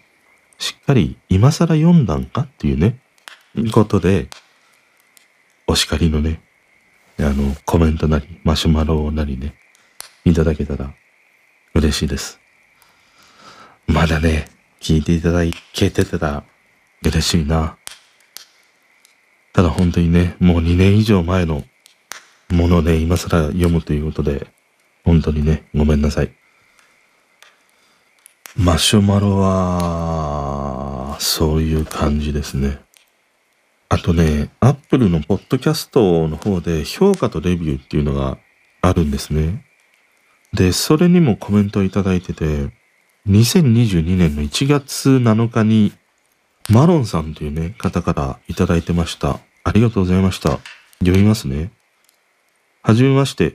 [0.58, 2.98] しっかり今更読んだんかっていうね、
[3.72, 4.28] ことで、
[5.68, 6.40] お叱りのね、
[7.18, 9.54] あの、コメントなり、マシュマロなりね、
[10.24, 10.94] いただけたら
[11.74, 12.38] 嬉しいです。
[13.86, 14.48] まだね、
[14.80, 15.40] 聞いていただ
[15.72, 16.44] けてたら
[17.02, 17.76] 嬉しいな。
[19.52, 21.64] ただ本当にね、もう2年以上前の
[22.50, 24.46] ものをね、今更読むということで、
[25.04, 26.30] 本当にね、ごめんなさい。
[28.56, 32.85] マシュマロは、そういう感じですね。
[33.88, 38.38] あとね、アップルのポッドキャストの方で評価とレビューっていうのが
[38.82, 39.64] あるんですね。
[40.52, 42.70] で、それにもコメントをいただいてて、
[43.28, 45.92] 2022年の1月7日に
[46.68, 49.38] マロンさんというね、方からいただいてました。
[49.62, 50.58] ありがとうございました。
[51.00, 51.70] 読みますね。
[52.82, 53.54] はじめまして。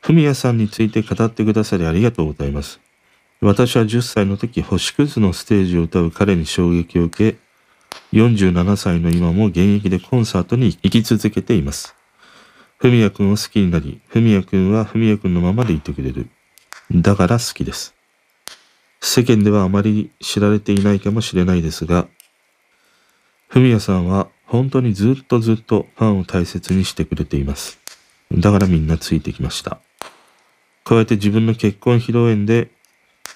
[0.00, 2.80] ふみやさんについて語ってくださりありがとうございます。
[3.40, 7.38] 私は10歳の時、星屑のステージを歌う彼に衝撃を受け、
[8.12, 11.94] 47歳の今も現役でコンサートに行き続けています。
[12.78, 16.28] ふみやくんを好きになり、ふみやくんはふみやくんのままでいてくれる。
[16.92, 17.94] だから好きです。
[19.00, 22.06] 世間ではあまり知られていないかもしれないですが、
[23.48, 27.78] ふみやさんは本当にずっとずっとファンを大切にしてくれています。
[28.32, 29.80] だからみんなついてきました。
[30.84, 32.70] 加えて自分の結婚披露宴で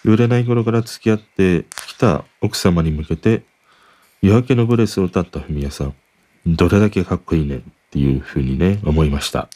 [0.05, 3.43] 売れない頃から付き合ってきた奥様に向けて
[4.23, 5.95] 夜明けのブレスを歌ったふみやさん。
[6.47, 9.49] どれだけかっこいいねっていうふうにね、思いました。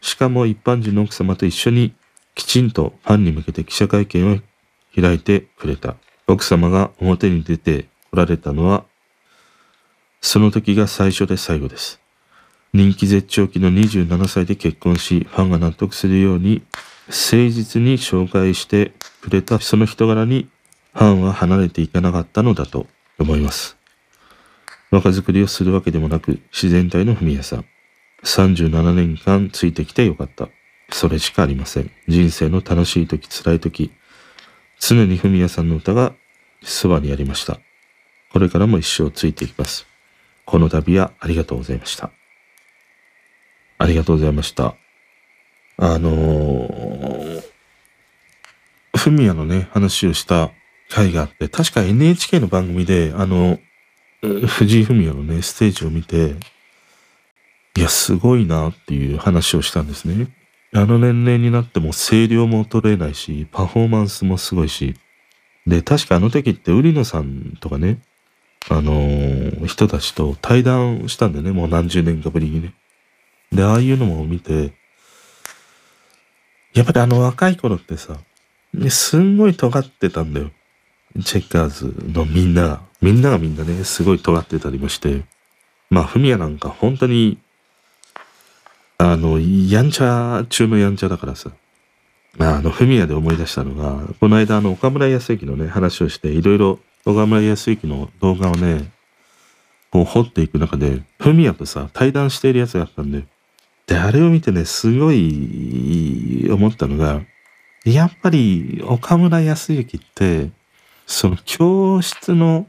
[0.00, 1.94] しかも一般人の奥様と一緒に
[2.34, 4.38] きちんとファンに向けて記者会見を
[4.94, 5.96] 開いてくれた。
[6.26, 8.84] 奥様が表に出ておられたのは、
[10.20, 12.00] その時が最初で最後です。
[12.72, 16.62] 人気絶頂期の27歳で結婚し、ファンが納得するように
[17.08, 20.48] 誠実に紹介してくれたその人柄に
[20.92, 22.86] ファンは離れていかなかったのだと
[23.18, 23.75] 思います。
[24.90, 27.64] 若作りをするわけでもなく自然体の文也さん。
[28.22, 30.48] 37年間ついてきてよかった。
[30.90, 31.90] それしかありません。
[32.08, 33.92] 人生の楽しい時、辛い時、
[34.78, 36.14] 常に文也さんの歌が
[36.62, 37.58] そばにありました。
[38.32, 39.86] これからも一生ついていきます。
[40.44, 42.10] この度はありがとうございました。
[43.78, 44.76] ありがとうございました。
[45.78, 47.42] あのー、
[48.96, 50.50] フミヤのね、話をした
[50.88, 53.58] 回があって、確か NHK の番組で、あの、
[54.22, 56.36] 藤井フミヤのね、ステージを見て、
[57.76, 60.28] いや、すごいなっていう話をしたんですね。
[60.72, 64.94] あの年齢になっても声量も衰えないし、パフォーマンスもすごいし。
[65.66, 67.98] で、確かあの時って売野さんとかね、
[68.68, 72.74] あのー、人たちと対談したんだよね、もう何十年かぶりにね。
[73.52, 74.74] で、ああいうのも見て、
[76.74, 78.18] やっぱりあの若い頃ってさ、
[78.90, 80.50] すんごい尖ってたんだよ。
[81.24, 85.24] チェッカーズのみんなが、みんながみんなね、すごい尖ってたりもして、
[85.90, 87.38] まあ、フミヤなんか本当に、
[88.98, 91.50] あの、やんちゃ中のやんちゃだからさ、
[92.38, 98.90] まああの、フミヤで思い出したのが、この間あの、岡村康之のね、話をして、いろいろ岡村康之の動画をね、
[99.90, 103.24] こう掘っていく中で、フミヤとさ、対談しているやつがあったんで、
[103.86, 107.22] で、あれを見てね、すごい思ったのが、
[107.84, 110.50] やっぱり岡村康之って、
[111.06, 112.66] その教室の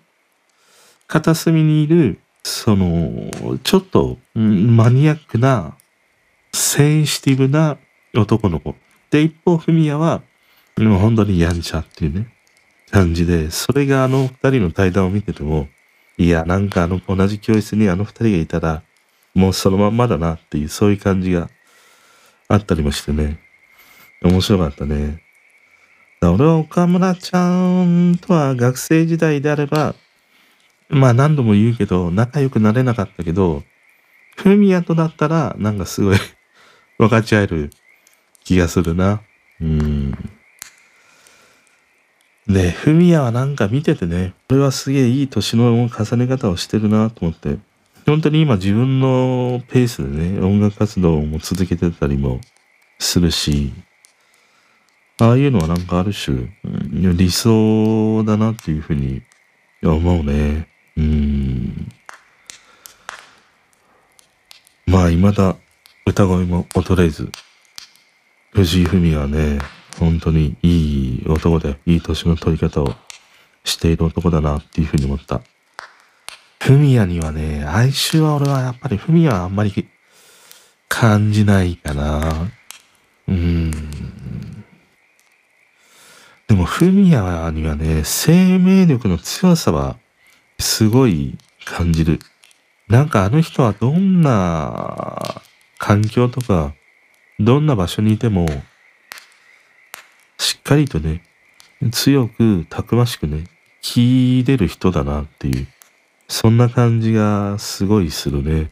[1.08, 3.32] 片隅にいる、その、
[3.64, 5.76] ちょっとマニアックな、
[6.54, 7.78] センシティブな
[8.14, 8.76] 男の子。
[9.10, 10.22] で、一方、フミヤは、
[10.78, 12.28] もう本当にやんちゃっていうね、
[12.92, 15.68] 感じで、それがあの二人の対談を見てても、
[16.18, 18.84] いや、なんかあの、同じ教室にあの二人がいたら、
[19.34, 21.50] もうそのまんまだなっていう、そういう感じが
[22.48, 23.40] あったりもしてね。
[24.22, 25.22] 面白かったね。
[26.22, 29.96] 俺は岡村ちゃんとは学生時代であれば、
[30.90, 33.64] まあ何度も言うけど、仲良くなれなかったけど、
[34.36, 36.18] フミヤとだったら、なんかすごい
[36.98, 37.72] 分かち合える
[38.44, 39.22] 気がするな。
[39.60, 40.12] うん。
[42.48, 47.58] で、フミヤはなんか見ててね、これはすげえいい年の重ね方をしてるなと思って、
[48.06, 52.40] 本当に今自分のペースでね、音楽活動も続けてたりも
[53.00, 53.74] するし、
[55.20, 56.48] ああいうのはなんかある種、
[56.94, 59.24] 理想だなっていうふうに
[59.84, 60.68] 思うね。
[60.98, 61.92] うん。
[64.88, 65.56] まあ、未だ
[66.06, 67.32] 歌声も衰えず、
[68.52, 69.60] 藤井文はね、
[70.00, 72.96] 本当にいい男で、いい年の取り方を
[73.64, 75.42] している男だなっていうふうに思った。
[76.60, 79.88] フミヤにはね、哀愁は俺はやっぱりフミヤはあんまり
[80.88, 82.50] 感じないかな。
[83.28, 83.72] うん。
[86.48, 89.98] でもフミヤにはね、生命力の強さは
[90.60, 92.20] すごい感じる。
[92.88, 95.42] なんかあの人はどんな
[95.78, 96.74] 環境とか、
[97.40, 98.48] どんな場所にいても、
[100.38, 101.24] しっかりとね、
[101.92, 103.44] 強く、たくましくね、
[103.82, 105.68] 生きれる人だなっていう。
[106.28, 108.72] そんな感じがすごいするね。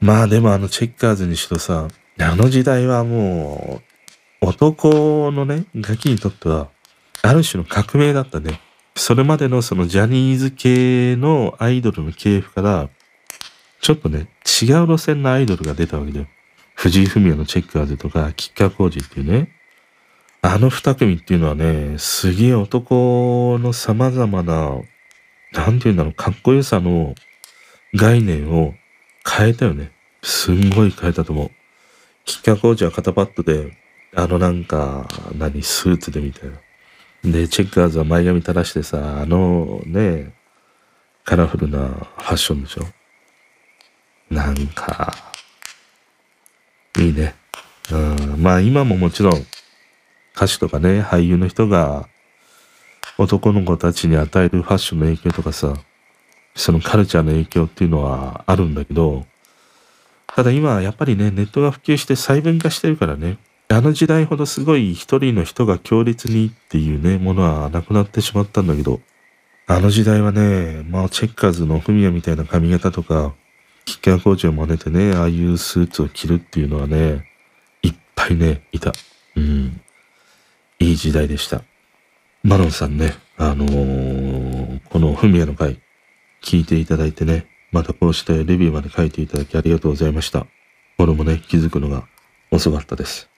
[0.00, 1.88] まあでもあのチェッカーズにしろさ、
[2.18, 3.80] あの時代はも
[4.42, 6.68] う男のね、ガキにとっては
[7.22, 8.60] ある種の革命だったね。
[8.94, 12.88] それまでのそのジャニーズ系のアイドルの系譜から、
[13.80, 14.28] ちょっとね、
[14.62, 16.26] 違う路線のアイドルが出たわけだよ。
[16.74, 19.48] 藤井フミヤのチェッカーズとか、キッカー工事っていうね。
[20.42, 24.80] あの二組っていうのはね、すげえ男の様々な
[25.52, 27.14] なんて言うんだろう、かっこよさの
[27.94, 28.74] 概念を
[29.28, 29.92] 変えたよね。
[30.22, 31.50] すんごい変えたと思う。
[32.24, 33.76] キッカーコーチは肩パッドで、
[34.14, 36.56] あのなんか、何、スーツでみたいな。
[37.24, 40.34] で、チェッカーズは前髪垂らしてさ、あのね、
[41.24, 42.82] カラフルなファッションでしょ？
[44.28, 45.14] なんか、
[46.98, 47.34] いいね。
[47.92, 49.46] うん、まあ今ももちろん
[50.34, 52.08] 歌手とかね、俳優の人が
[53.18, 55.74] 男の子たちに与えるファッションの影響とかさ、
[56.56, 59.26] そのカルチャーの影響っていうのはあるんだけど、
[60.26, 63.38] ただ今はやっぱりね、ネットが普及して細分化してるからね、
[63.72, 69.00] あの時代ほどすごい一人の人が強烈にっていうね、ものはなくなってしまったんだけど、
[69.66, 73.32] あの時代はね、まあチェッカーズのフミヤみたいな髪型とか、
[73.86, 77.24] キッカーコーチを真似てね、ああいうスーツを着るっていうのはね、
[77.82, 78.92] いっぱいね、いた。
[79.36, 79.80] うん。
[80.78, 81.62] いい時代でした。
[82.42, 85.80] マロンさんね、あのー、このフミヤの回、
[86.42, 90.46] 聞いていただいてね、またこうしてレビューまで書いていただきありがとうございました。
[90.98, 92.06] 俺もね、気づくのが
[92.50, 93.31] 遅かったです。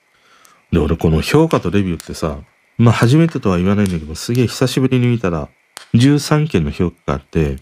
[0.71, 2.39] で、俺この評価とレビューってさ、
[2.77, 5.49] まあ初めてとは言わないんだけど、すげえ久しぶりに見たら、
[5.93, 7.57] 13件の評価があって、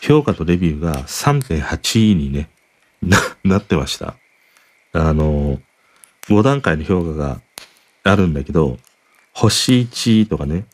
[0.00, 2.50] 評価とレビューが3.8にね、
[3.02, 4.16] な、 なってました。
[4.92, 5.60] あの、
[6.28, 7.40] 5段階の評価が
[8.04, 8.78] あるんだけど、
[9.32, 10.66] 星1とかね、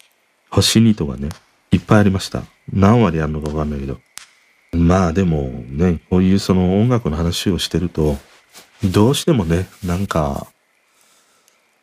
[0.50, 1.28] 星2とかね、
[1.70, 2.42] いっぱいありました。
[2.72, 4.00] 何割あるのかわかんないけど。
[4.72, 8.18] まあでもね、こういうその音楽の話をしてると、
[8.84, 10.46] どうしてもね、なんか、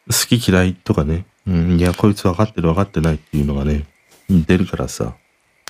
[0.09, 3.85] 好き嫌いとかね、うん、いや、こいつ分かってる分かってないっていうのがね、
[4.29, 5.15] 出るからさ、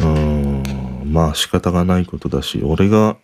[0.01, 0.63] うん、
[1.05, 3.17] まあ仕方がないことだし、俺が、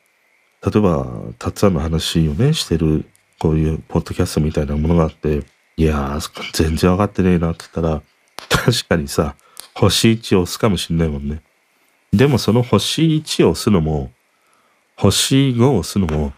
[0.65, 1.07] 例えば、
[1.39, 3.05] たつさんの話をね、してる、
[3.39, 5.43] こういうポッドキャストみたいなものがあって、
[5.75, 8.01] いやー、全然分かってねえなって言ったら、
[8.49, 9.35] 確かにさ、
[9.75, 11.41] 星1を押すかもしんないもんね。
[12.13, 14.11] でもその星1を押すのも、
[14.95, 16.33] 星5を押すのも、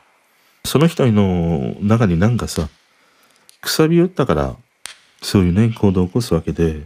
[0.64, 2.70] その人の中になんかさ、
[3.62, 4.56] くさび打ったから、
[5.26, 6.86] そういうね、行動を起こすわけで、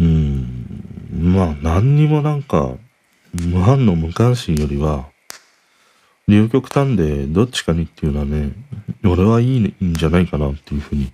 [0.00, 0.82] うん、
[1.12, 2.72] まあ何にもなんか、
[3.32, 5.06] 無反応無関心よりは、
[6.26, 8.50] 両極端でどっちかにっていうのはね、
[9.04, 11.12] 俺はいいんじゃないかなっていうふうに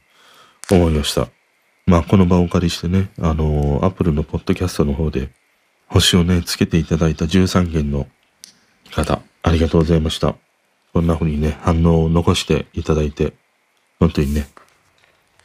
[0.70, 1.28] 思いました。
[1.84, 5.28] まあこの場をお借りしてね、あの、アップルのポッドキャストの方で、
[5.88, 8.06] 星をね、つけていただいた13件の
[8.94, 10.36] 方、ありがとうございました。
[10.94, 13.34] こんな風にね、反応を残していただいて、
[14.00, 14.48] 本当にね、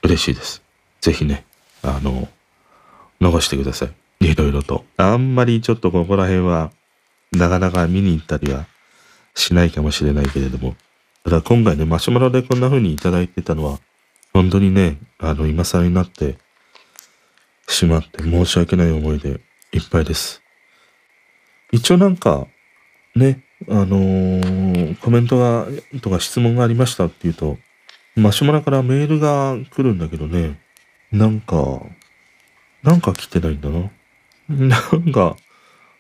[0.03, 0.65] 嬉しいです。
[1.02, 1.45] ぜひね、
[1.82, 2.28] あの、
[3.20, 3.88] 残してくださ
[4.20, 4.32] い。
[4.32, 4.86] いろいろと。
[4.98, 6.72] あんまりちょっとここら辺は、
[7.32, 8.66] なかなか見に行ったりは
[9.36, 10.76] しないかもしれないけれども、
[11.24, 13.80] ただ今回ね、マシュマロでこんな風にいただいてたのは、
[14.34, 16.38] 本当にね、あの、今更になって
[17.68, 19.41] しまって申し訳ない思いで
[19.74, 20.41] いっぱいです。
[21.72, 22.48] 一応なんか、
[23.16, 25.68] ね、あのー、コメントが、
[26.02, 27.58] とか質問がありましたっていうと、
[28.16, 30.60] マシュマロからメールが来るんだけどね、
[31.12, 31.82] なんか、
[32.84, 33.91] なんか来てないんだな。
[34.49, 35.38] なんか、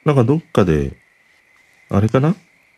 [0.05, 0.97] なんかどっかで、
[1.89, 2.35] あれかな？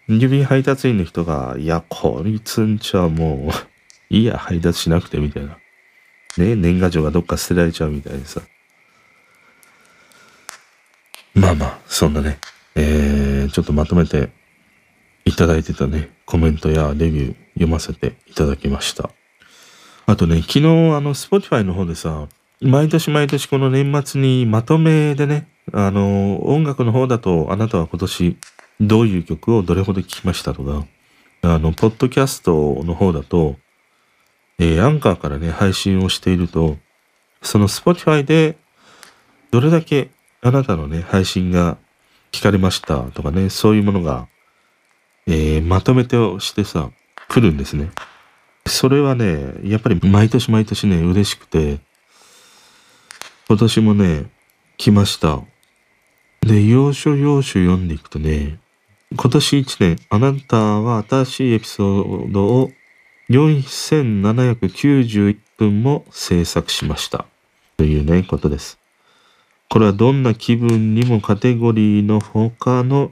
[0.08, 3.52] 郵便配達員の人が、いや、こいつんちはもう
[4.14, 5.58] いいや、配達しなくてみたいな。
[6.38, 8.42] ね、年賀状がどっか捨てられちゃうみたいでさ。
[11.36, 12.40] まあまあ、そんなね、
[12.76, 14.30] えー、ちょっとまとめて
[15.26, 19.12] いただいてたね、コメントやレビュー読ませていただきました。
[20.10, 22.28] あとね、昨日あの、 Spotify の方でさ、
[22.62, 28.38] 毎年毎年この年末にまとめでね、あの、音楽の方だとあなたは今年
[28.82, 30.88] どういう曲をどれほど聴きましたとか、
[31.44, 33.58] あの、ポッドキャストの方だと、
[34.58, 36.78] えー、アンカーからね、配信をしていると、
[37.44, 38.58] その Spotify で
[39.52, 40.10] どれだけ
[40.42, 41.78] あなたのね、配信が
[42.32, 44.28] 聞かれましたとかね、そういうものが、
[45.28, 46.90] えー、まとめてをしてさ、
[47.28, 47.92] 来るんですね。
[48.66, 51.80] それはね、やっぱり毎年毎年ね、嬉しくて、
[53.48, 54.26] 今年もね、
[54.78, 55.42] 来ました。
[56.42, 58.60] で、要所要所読んでいくとね、
[59.16, 62.72] 今年1年、あなたは新しいエピソードを
[63.30, 67.26] 4791分も制作しました。
[67.78, 68.80] というね、ことです。
[69.70, 73.12] これはどんな気分にもカテゴリーの他の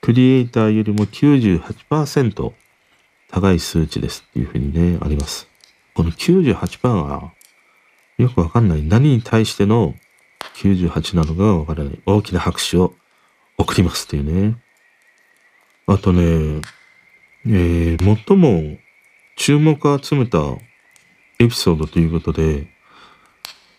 [0.00, 2.52] クリエイターよりも98%
[3.32, 5.48] 高い数値ですっていうふうにね、あります。
[5.94, 7.32] この98%は
[8.18, 8.82] よくわかんない。
[8.82, 9.94] 何に対しての
[10.56, 11.98] 98なのかわからない。
[12.04, 12.92] 大きな拍手を
[13.56, 14.58] 送りますっていうね。
[15.86, 16.60] あとね、
[17.46, 18.76] えー、最も
[19.36, 20.38] 注目を集めた
[21.40, 22.68] エピソードということで、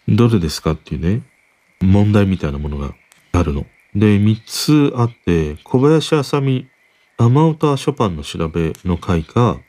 [0.07, 1.21] どれですかっていうね。
[1.79, 2.95] 問題みたいなものが
[3.33, 3.67] あるの。
[3.93, 6.67] で、3つあって、小林あさみ、
[7.17, 9.59] 雨音ショパンの調べの回か、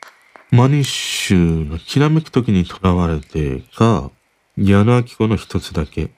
[0.51, 1.37] マニッシュ
[1.69, 4.11] のきらめく時に囚われてか、
[4.57, 6.09] 矢野明子の一つだけ。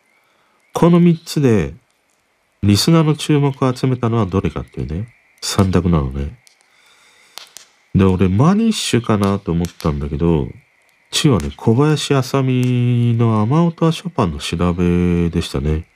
[0.73, 1.73] この三つで、
[2.63, 5.07] リスナーの注目を集めたのはどれかっていうね、
[5.41, 6.39] 三択なのね。
[7.93, 10.47] で、俺、マニッシュかなと思ったんだけど、
[11.09, 15.87] 地はね、小林あさみの雨音ショパンの調べでしたね。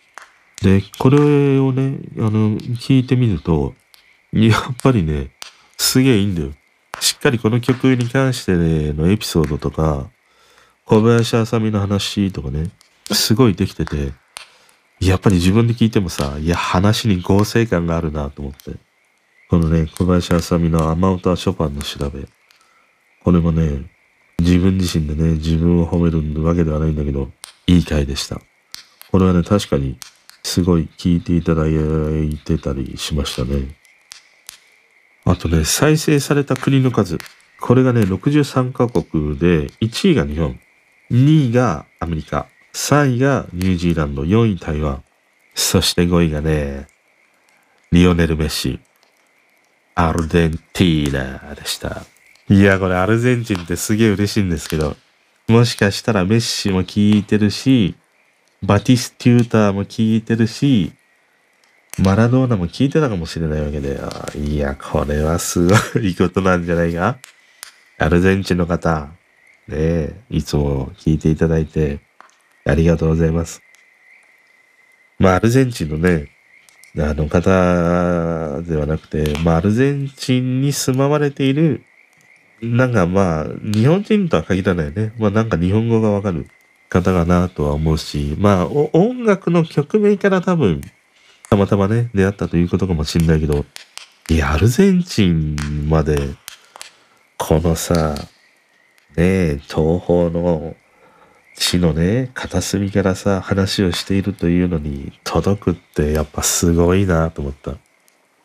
[0.61, 3.75] で、これをね、あの、聞いてみると、
[4.31, 5.31] やっぱりね、
[5.77, 6.51] すげえいいんだよ。
[6.99, 10.09] しっかりこの曲に関してのエピソードとか、
[10.85, 12.71] 小林あさみの話とかね、
[13.11, 14.13] すごいできてて、
[14.99, 18.71] やっぱり自分で聞いてもさ、いや、話に合成感があるなと思って。
[19.49, 22.25] このね、小林あさみの雨音はショパンの調べ。
[23.23, 23.91] これもね、
[24.39, 27.31] 自分自身でね、自分を褒めるわけではないんだけど、
[27.67, 28.39] いい回でした。
[29.11, 29.97] これはね、確かに、
[30.43, 33.80] すごい聞いていただいてたりしましたね。
[35.31, 37.17] あとね、再生された国の数。
[37.61, 40.59] これがね、63カ国で、1位が日本、
[41.09, 45.01] 2位がアメリカ、3位がニュージーランド、4位台湾、
[45.55, 46.87] そして5位がね、
[47.93, 48.81] リオネル・メッシ、
[49.95, 52.03] アルゼンティーナでした。
[52.49, 54.97] いや、これアルゼンチンってすげえ嬉しいんですけど、
[55.47, 57.95] もしかしたらメッシも聞いてるし、
[58.61, 60.91] バティステューターも聞いてるし、
[61.99, 63.99] マラドーナも聞いてたかもしれないわけで、
[64.37, 67.17] いや、これはすごいことなんじゃないか
[67.97, 69.09] アルゼンチンの方、
[69.67, 71.99] ね、いつも聞いていただいて、
[72.65, 73.61] ありがとうございます。
[75.19, 76.29] まあ、アルゼンチンのね、
[76.97, 81.83] あの方ではなくて、まあ、アルゼンチンに住まわれている、
[82.61, 85.13] なんかまあ、日本人とは限らないね。
[85.19, 86.47] まあ、なんか日本語がわかる
[86.89, 90.81] 方かなとは思うし、まあ、音楽の曲名から多分、
[91.51, 93.65] たまたまね、出会ったということかもしんないけど、
[94.29, 96.17] いや、アルゼンチンまで、
[97.37, 98.15] このさ、
[99.17, 100.77] ね、東方の
[101.57, 107.75] 地のね、片隅からさ、話をしているというのに届くってやっぱすごいなと思った。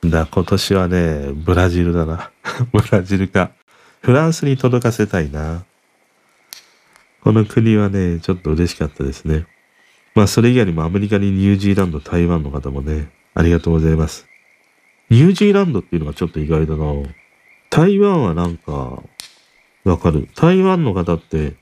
[0.02, 2.32] だ、今年はね、ブラジルだな。
[2.74, 3.52] ブラジルか。
[4.02, 5.64] フランスに届かせたいな。
[7.20, 9.46] この国はね、ちょっと嬉しかったですね。
[10.16, 14.26] まあそれ以外にもアメリカにニュージーランド、台湾の方もね、ありがとうございます。
[15.10, 16.86] ニュージーランドっていうのがちょっと意外だな。
[17.68, 19.02] 台湾はなんか、
[19.84, 20.28] わかる。
[20.34, 21.54] 台湾の方って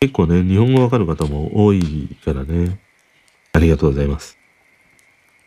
[0.00, 2.78] 結構ね、日本語わかる方も多いからね。
[3.54, 4.36] ありがとうございます。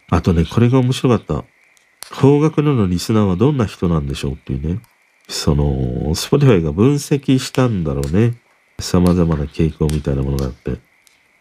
[0.10, 1.46] あとね、これが面白かった。
[2.12, 4.82] 邦楽ののリスナーはどんな人なんでしょうっていうね。
[5.30, 8.34] その、 Spotify が分析したんだろうね。
[8.80, 10.87] 様々な傾向みたいなものがあって。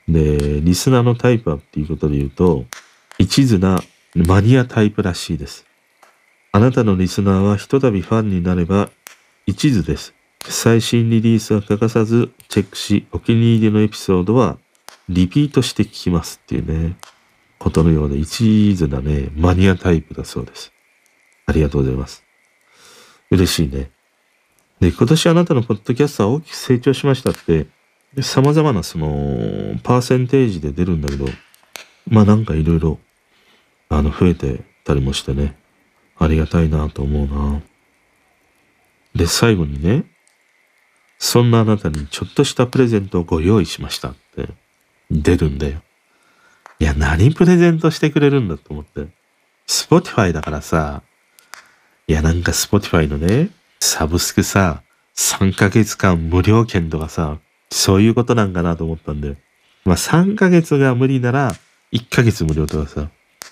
[0.08, 2.64] で、リスナーのタイプはっていうことで言うと、
[3.18, 3.82] 一途な
[4.14, 5.66] マニアタイプらしいです。
[6.52, 8.88] あなたのリスナーはひとたびファンになれば
[9.46, 10.14] 一途です。
[10.48, 14.58] 最新リリースは欠かさずチェックし、お気に入りのエピソードは
[15.08, 16.96] リピートして聞きますっていうね、
[17.58, 20.72] ことのようで一途なね、マニアタイプだそうです。
[21.46, 22.24] ありがとうございます。
[23.30, 23.90] 嬉しいね。
[24.80, 27.66] で、今年あなたのポッドキャストは大きく成長しましたって、
[28.22, 31.26] 様々なその、パーセンテージで出るんだけど、
[32.08, 32.98] まあなんかいろいろ、
[33.88, 35.56] あの、増えてたりもしてね、
[36.18, 37.60] ありがたいなと思うな。
[39.14, 40.04] で、最後にね、
[41.18, 44.48] そんなあなたにちょっとしたプレゼントをご用意しましたって
[45.10, 45.82] 出るんだよ。
[46.78, 49.06] いや、何プレゼントしてくれるんだと思って。
[49.66, 51.02] Spotifyだからさ、
[52.06, 53.50] いや、なんか Spotifyのね、
[53.80, 54.82] サブスクさ、
[55.16, 57.38] 3ヶ月間無料券とかさ、
[57.70, 59.36] そういうことなんかなと思ったんで。
[59.84, 61.54] まあ3ヶ月が無理なら、
[61.92, 63.08] 1ヶ月無料とかさ。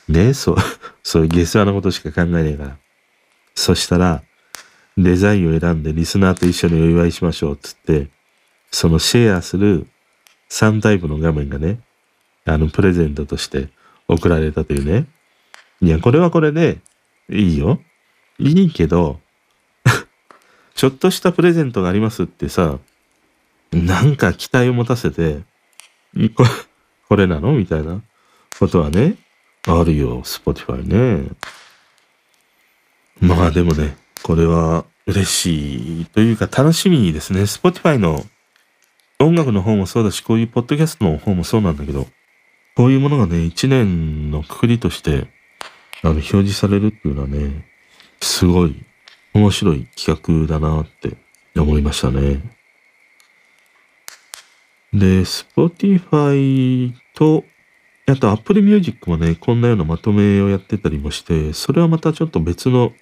[0.09, 0.57] ねそう、
[1.03, 2.77] そういう下世話なことしか考えないから。
[3.55, 4.23] そしたら、
[4.97, 8.09] デザインを選んでリスナーと一緒にお祝いしましょうっつって、
[8.71, 9.87] そのシェアする
[10.51, 11.81] 3タイプの画面がね、
[12.45, 13.69] あのプレゼントとして
[14.09, 15.07] 送られたというね。
[15.81, 16.79] いや、これはこれで、
[17.31, 17.81] いいよ。
[18.39, 19.21] いいけど、
[20.75, 22.79] ちょっとしたプレゼントがありますってさ、
[23.75, 25.41] なんか期待を持たせて、
[26.35, 26.45] こ
[27.09, 27.53] これなの？
[27.53, 28.01] みたいな
[28.59, 29.16] ことはね、
[29.66, 31.29] あるよ、 Spotifyね。
[33.20, 37.43] まあでもね、これは嬉しいというか楽しみですね。
[37.43, 38.25] Spotify の
[39.20, 42.07] 音楽の方もそうだし、こういうポッドキャストの方もそうなんだけど、
[42.77, 45.29] こういうものがね、一年のくくりとして、
[46.03, 47.66] あの、表示されるっていうのはね、
[48.20, 48.75] すごい
[49.33, 51.16] 面白い企画だなって
[51.57, 52.54] 思いましたね。
[54.95, 57.45] で、Spotify と、
[58.07, 62.93] あと Apple Music もね、こんなようなまとめをやってたりもして、それはまたちょっと別の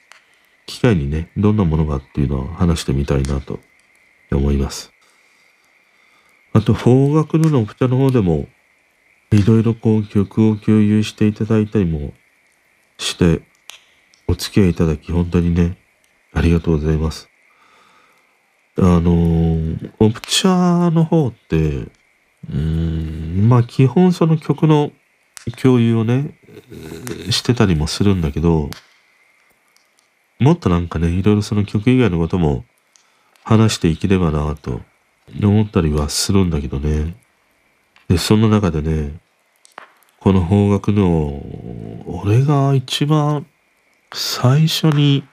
[0.64, 3.60] 機会にね、どんなものがっていうのを話してみたいなと
[4.30, 4.90] 思います。
[6.54, 8.48] あと、方角のの二の方でも、
[9.30, 12.14] いろいろこう曲を共有していただいたりも
[12.96, 13.42] して、
[14.28, 15.76] お付き合いいただき、本当にね、
[16.32, 17.31] ありがとうございます。
[18.78, 24.92] あの、オプチャーの方って、うーん、まあ基本その曲の
[25.60, 26.38] 共有をね、
[27.30, 28.70] してたりもするんだけど、
[30.38, 32.64] もっとなんかね、いろいろその曲以外のことも
[33.44, 34.80] 話していければなと
[35.42, 37.14] 思ったりはするんだけどね。
[38.08, 39.20] で、その中でね、
[40.18, 41.42] この方角の、
[42.06, 43.46] 俺が一番
[44.14, 45.24] 最初に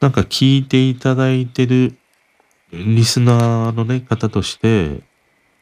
[0.00, 1.96] なんか聞いていただいてる
[2.72, 5.00] リスナーのね、方として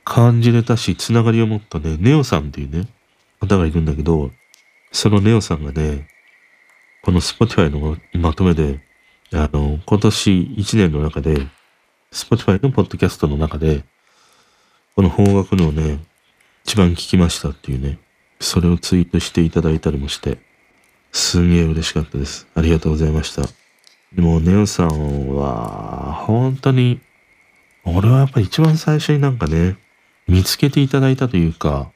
[0.04, 2.88] 感じれたし、つながりを持ったね、ネオさんっていうね、
[3.40, 4.30] 方がいるんだけど、
[4.92, 6.08] そのネオさんがね、
[7.02, 8.80] この Spotify のまとめで、
[9.32, 11.46] あの、今年1年の中で、
[12.12, 13.84] Spotify のポッドキャストの中で、
[14.96, 15.98] この方角のね、
[16.64, 17.98] 一番聞きましたっていうね、
[18.40, 20.38] それをツイートしていただいたりもして、
[21.12, 22.46] すんげえ嬉しかったです。
[22.54, 23.63] ありがとうございました。
[24.14, 27.00] でも、ネオさんは、本当に、
[27.84, 29.76] 俺はやっぱり一番最初になんかね、
[30.28, 31.90] 見つけていただいたというか、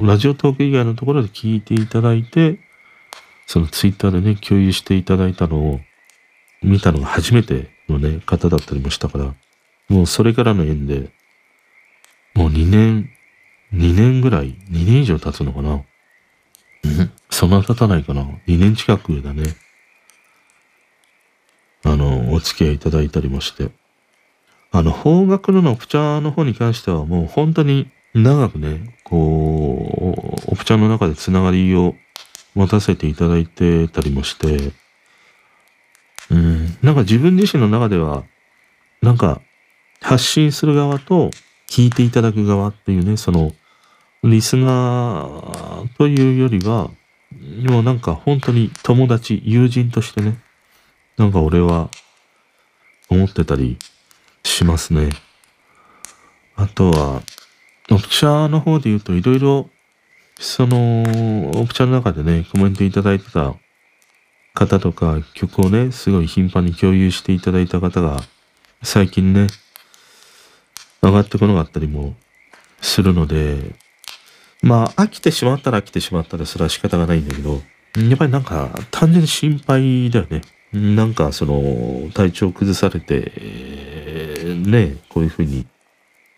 [0.00, 2.58] ラジオトーク以外のところで聞いていただいて、
[3.46, 5.80] そのツイッターでね、共有していただいたのを
[6.62, 9.34] 見たのが初めてのね、方だったりもしたから、
[9.88, 11.10] もうそれからの縁で、
[12.34, 13.10] もう2年、
[13.74, 15.74] 2年ぐらい、2年以上経つのかな。
[15.74, 15.84] ん
[17.30, 18.22] そんな経たないかな。
[18.46, 19.63] 2年近くだね。
[22.34, 23.70] お付き合いいただいたりもして。
[24.70, 31.94] あの、方角のオプチャーの方に関してはもう本当に長くね、こう、オプチャーの中でつながりを
[32.54, 34.72] 持たせていただいてたりもして、
[36.30, 38.24] うん、なんか自分自身の中では、
[39.02, 39.40] なんか
[40.00, 41.30] 発信する側と
[41.68, 43.52] 聞いていただく側っていうね、その、
[44.22, 46.90] リスナーというよりは、
[47.68, 50.38] もうなんか本当に友達、友人としてね、
[51.16, 51.90] なんか俺は
[53.08, 53.78] 思ってたり
[54.42, 55.10] しますね。
[56.56, 57.22] あとは、
[57.90, 59.70] オプチャーの方で言うといろいろ
[60.38, 61.02] その、
[61.60, 63.54] オプチャーの中でね、コメントいただいてた
[64.52, 68.20] 方とか、曲をね、すごい頻繁に共有していただいた方が、
[68.82, 69.46] 最近ね、
[71.02, 72.14] 上がってこなかったりも
[72.80, 73.74] するので、
[74.62, 77.62] まあ、飽きてしまったら飽きてしまったら、それは仕方がないんだけど、
[77.96, 80.42] やっぱりなんか、単純に心配だよね。
[80.74, 83.30] なんか、その、体調崩されて、
[84.66, 85.66] ね、こういう風に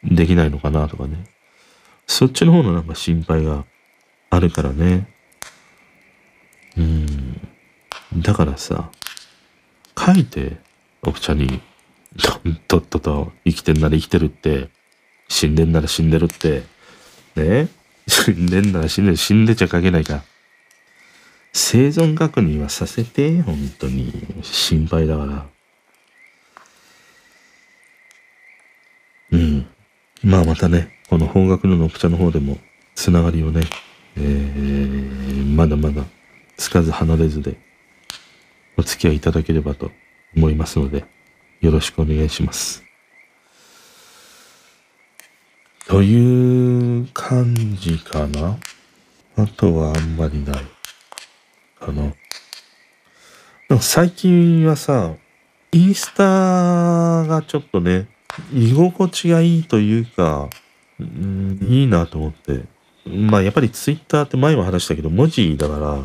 [0.05, 1.24] できないのかなとかね。
[2.07, 3.64] そっちの方のなんか心配が
[4.28, 5.09] あるからね。
[6.76, 7.41] うん。
[8.18, 8.91] だからさ、
[9.99, 10.59] 書いて、
[11.03, 11.62] 奥ちゃんに、
[12.68, 14.68] とっとと生きてんなら生きてるって、
[15.28, 16.62] 死んでんなら死んでるって、
[17.37, 17.68] ね
[18.07, 20.22] 死んでんなら死んでる、死んでちゃ書けないか。
[21.59, 24.13] 生存確認はさせて、本当に。
[24.43, 25.47] 心配だから。
[29.33, 29.67] うん。
[30.23, 32.59] まあまたね、この方角のノプチャの方でも、
[32.95, 33.63] つながりをね、
[34.19, 36.05] えー、まだまだ
[36.59, 37.57] つかず離れずで
[38.77, 39.91] お付き合いいただければと
[40.37, 41.07] 思いますので、
[41.63, 42.85] よろしくお願いします。
[45.87, 48.59] という感じかな
[49.37, 50.76] あとはあんまりない
[51.87, 52.12] かな。
[53.68, 55.14] でも最近はさ、
[55.72, 56.24] インスタ
[57.26, 58.07] がちょっとね、
[58.53, 60.49] 居心地がいいというか、
[61.01, 62.64] うん、いいなと思って、
[63.07, 66.05] まあやっぱりツイッターって前も話したけど文字だから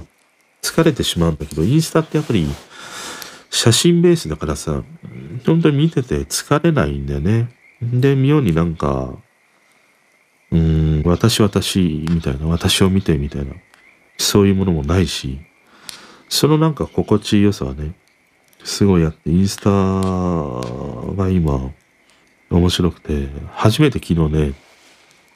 [0.62, 2.46] 疲れてしまうんだけど、インスタってやっぱり
[3.50, 4.84] 写真ベースだからさ、
[5.46, 7.50] 本当に見てて疲れないんだよね。
[7.82, 9.14] で、妙になんか、
[10.52, 13.54] うん、私私みたいな、私を見てみたいな、
[14.18, 15.40] そういうものもないし、
[16.32, 17.92] そのなんか心地よさはね、
[18.64, 21.72] すごいあって、インスタが今、
[22.50, 24.54] 面白くて、初めて昨日ね、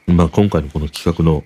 [0.06, 1.44] まあ今回のこの企画の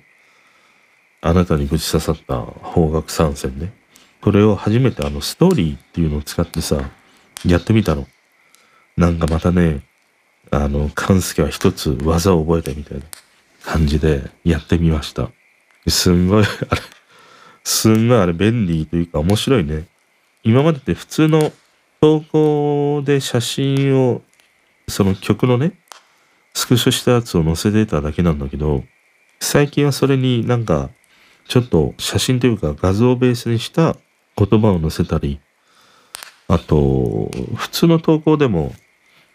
[1.20, 3.72] あなたにぶち刺さった方角参戦ね。
[4.20, 6.88] これを初めてあのストーリーっていうのを使ってさ、
[7.44, 8.06] やってみたの。
[8.96, 9.80] なんかまたね、
[10.52, 13.04] あの、勘介は一つ技を覚えたみたいな
[13.64, 15.28] 感じでやってみました。
[15.88, 16.80] すんごい、あれ、
[17.64, 19.86] すんごいあれ便利というか面白いね。
[20.42, 21.52] 今までって普通の
[22.00, 24.22] 投稿で写真を、
[24.88, 25.72] その曲のね、
[26.54, 28.84] スクショしたやつを載せてただけなんだけど、
[29.38, 30.90] 最近はそれになんか
[31.48, 33.96] ちょっと写真というか画像ベースにした
[34.36, 35.40] 言葉を載せたり、
[36.48, 38.74] あと、普通の投稿でも、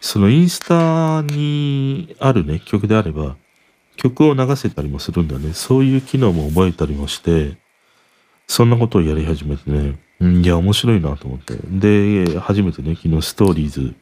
[0.02, 3.38] そのインスタにあるね、曲であれば、
[3.96, 5.54] 曲を流せたりもするんだね。
[5.54, 7.58] そういう機能も覚えたりもして、
[8.48, 11.56] そんなことをやり始めてね、いや、面白いなと思って。
[11.68, 13.96] で、初めてね、昨日ストーリーズ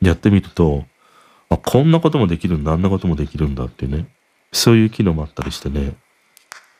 [0.00, 0.84] やってみると、
[1.48, 4.06] あ、こんなこともできるんだ、あんなこともできるんだってね、
[4.52, 5.94] そういう機能もあったりしてね、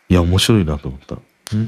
[0.09, 1.17] いや、面白いなと思った。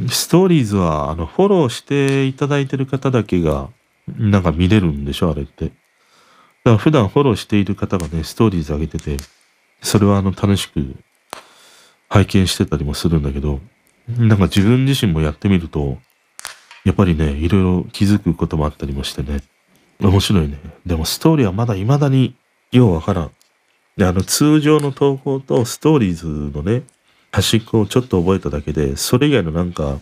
[0.09, 3.69] ストーリーズは、あの、フォローしていただいてる方だけが、
[4.07, 5.67] なんか見れるんでしょあれって。
[5.67, 5.75] だか
[6.65, 9.17] ら普段フォローしている方がね、ストーリーズ上げてて、
[9.81, 10.95] それはあの、楽しく
[12.09, 13.61] 拝見してたりもするんだけど、
[14.09, 15.99] なんか自分自身もやってみると、
[16.85, 19.43] やっぱりね、いろいろ気づくこともあったりもしてね、
[20.01, 20.59] 面白いね。
[20.85, 22.35] でもストーリーはまだ未だに
[22.73, 23.31] ようわからん。
[23.97, 26.83] で、あの、通常の投稿とストーリーズのね、
[27.31, 29.99] 端っこをちょっと覚えただけで、それ以外のなんか、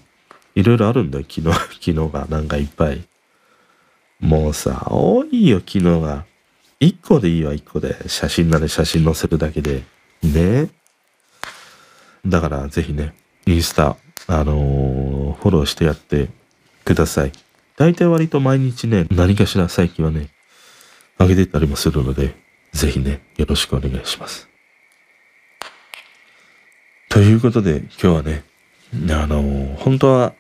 [0.55, 3.05] いろいろあるんだよ、機能、 機能がなんかいっぱい。
[4.21, 6.25] もうさ、多いよ、機能が。
[6.79, 8.09] 一個でいいわ、一個で。
[8.09, 9.83] 写真なら写真載せるだけで。
[10.23, 10.71] ね。
[12.27, 13.15] だから、ぜひね、
[13.51, 13.97] インスタ、
[14.29, 16.29] あのー、フォローしてやって
[16.85, 17.33] ください。
[17.77, 20.29] 大体割と毎日ね、何かしら最近はね、
[21.19, 22.35] あげてたりもするので、
[22.73, 24.49] ぜひね、よろしくお願いします。
[27.09, 28.45] ということで、今日はね、
[29.11, 30.35] あの、本当は、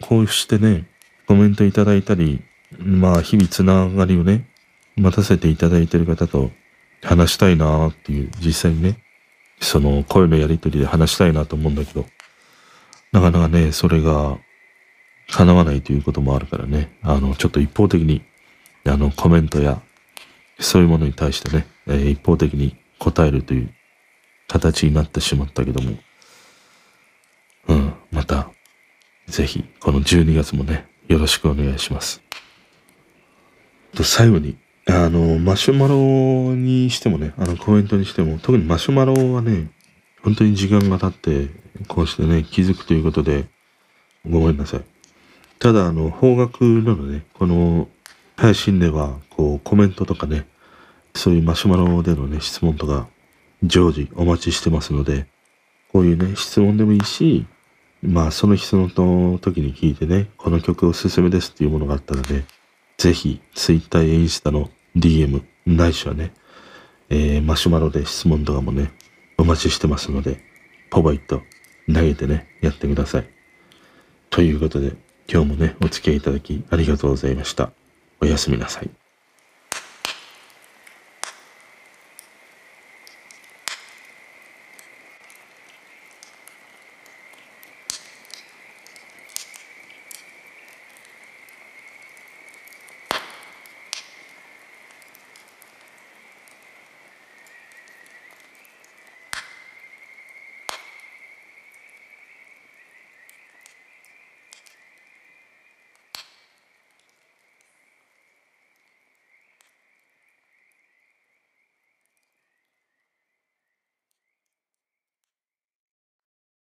[0.00, 0.86] こうしてね、
[1.26, 2.42] コメントいただいたり、
[2.78, 4.46] まあ、日々つながりをね、
[4.96, 6.50] 待たせていただいてる方と
[7.02, 8.98] 話したいなっていう、実際にね、
[9.60, 12.06] その声のやりとりで話したいなと思うんだけど、
[13.16, 14.38] なかなかね、それが
[15.30, 18.22] 叶わないということもあるからね、あの、ちょっと一方的に、
[18.84, 19.80] あの、コメントや、
[20.60, 23.74] そういうものに対してね、えー、一方的に答えるという
[24.48, 25.96] 形になってしまったけども、
[27.68, 28.50] うん、また、
[29.28, 32.22] ぜひ、この12月もね、よろしくお願いします。
[33.94, 34.58] と、最後に、
[34.90, 39.70] あの、マシュマロにしてもね、あの、コメントにしても、特にマシュマロはね、
[40.26, 41.54] 本当に時間が経って、
[41.86, 43.44] こうしてね、気づくということで、
[44.28, 44.80] ごめんなさい。
[45.60, 47.86] ただ、あの、方角なのね、この
[48.36, 50.48] 配信では、こう、コメントとかね、
[51.14, 53.06] そういうマシュマロでのね、質問とか、
[53.62, 55.28] 常時お待ちしてますので、
[55.92, 57.46] こういうね、質問でもいいし、
[58.02, 62.46] まあ、その質問の時に聞いてね、この曲おすすめですっていうものがあったらね、
[62.98, 66.32] ぜひ、Twitter やインスタの DM、ないしはね、
[67.10, 68.90] えー、マシュマロで質問とかもね、
[69.38, 70.40] お待ちしてますので、
[70.90, 71.42] ポポイと
[71.92, 73.28] 投げてね、やってください。
[74.30, 74.94] ということで、
[75.30, 77.72] 今日もね、お付き合いいただきありがとうございました。
[78.20, 79.05] おやすみなさい。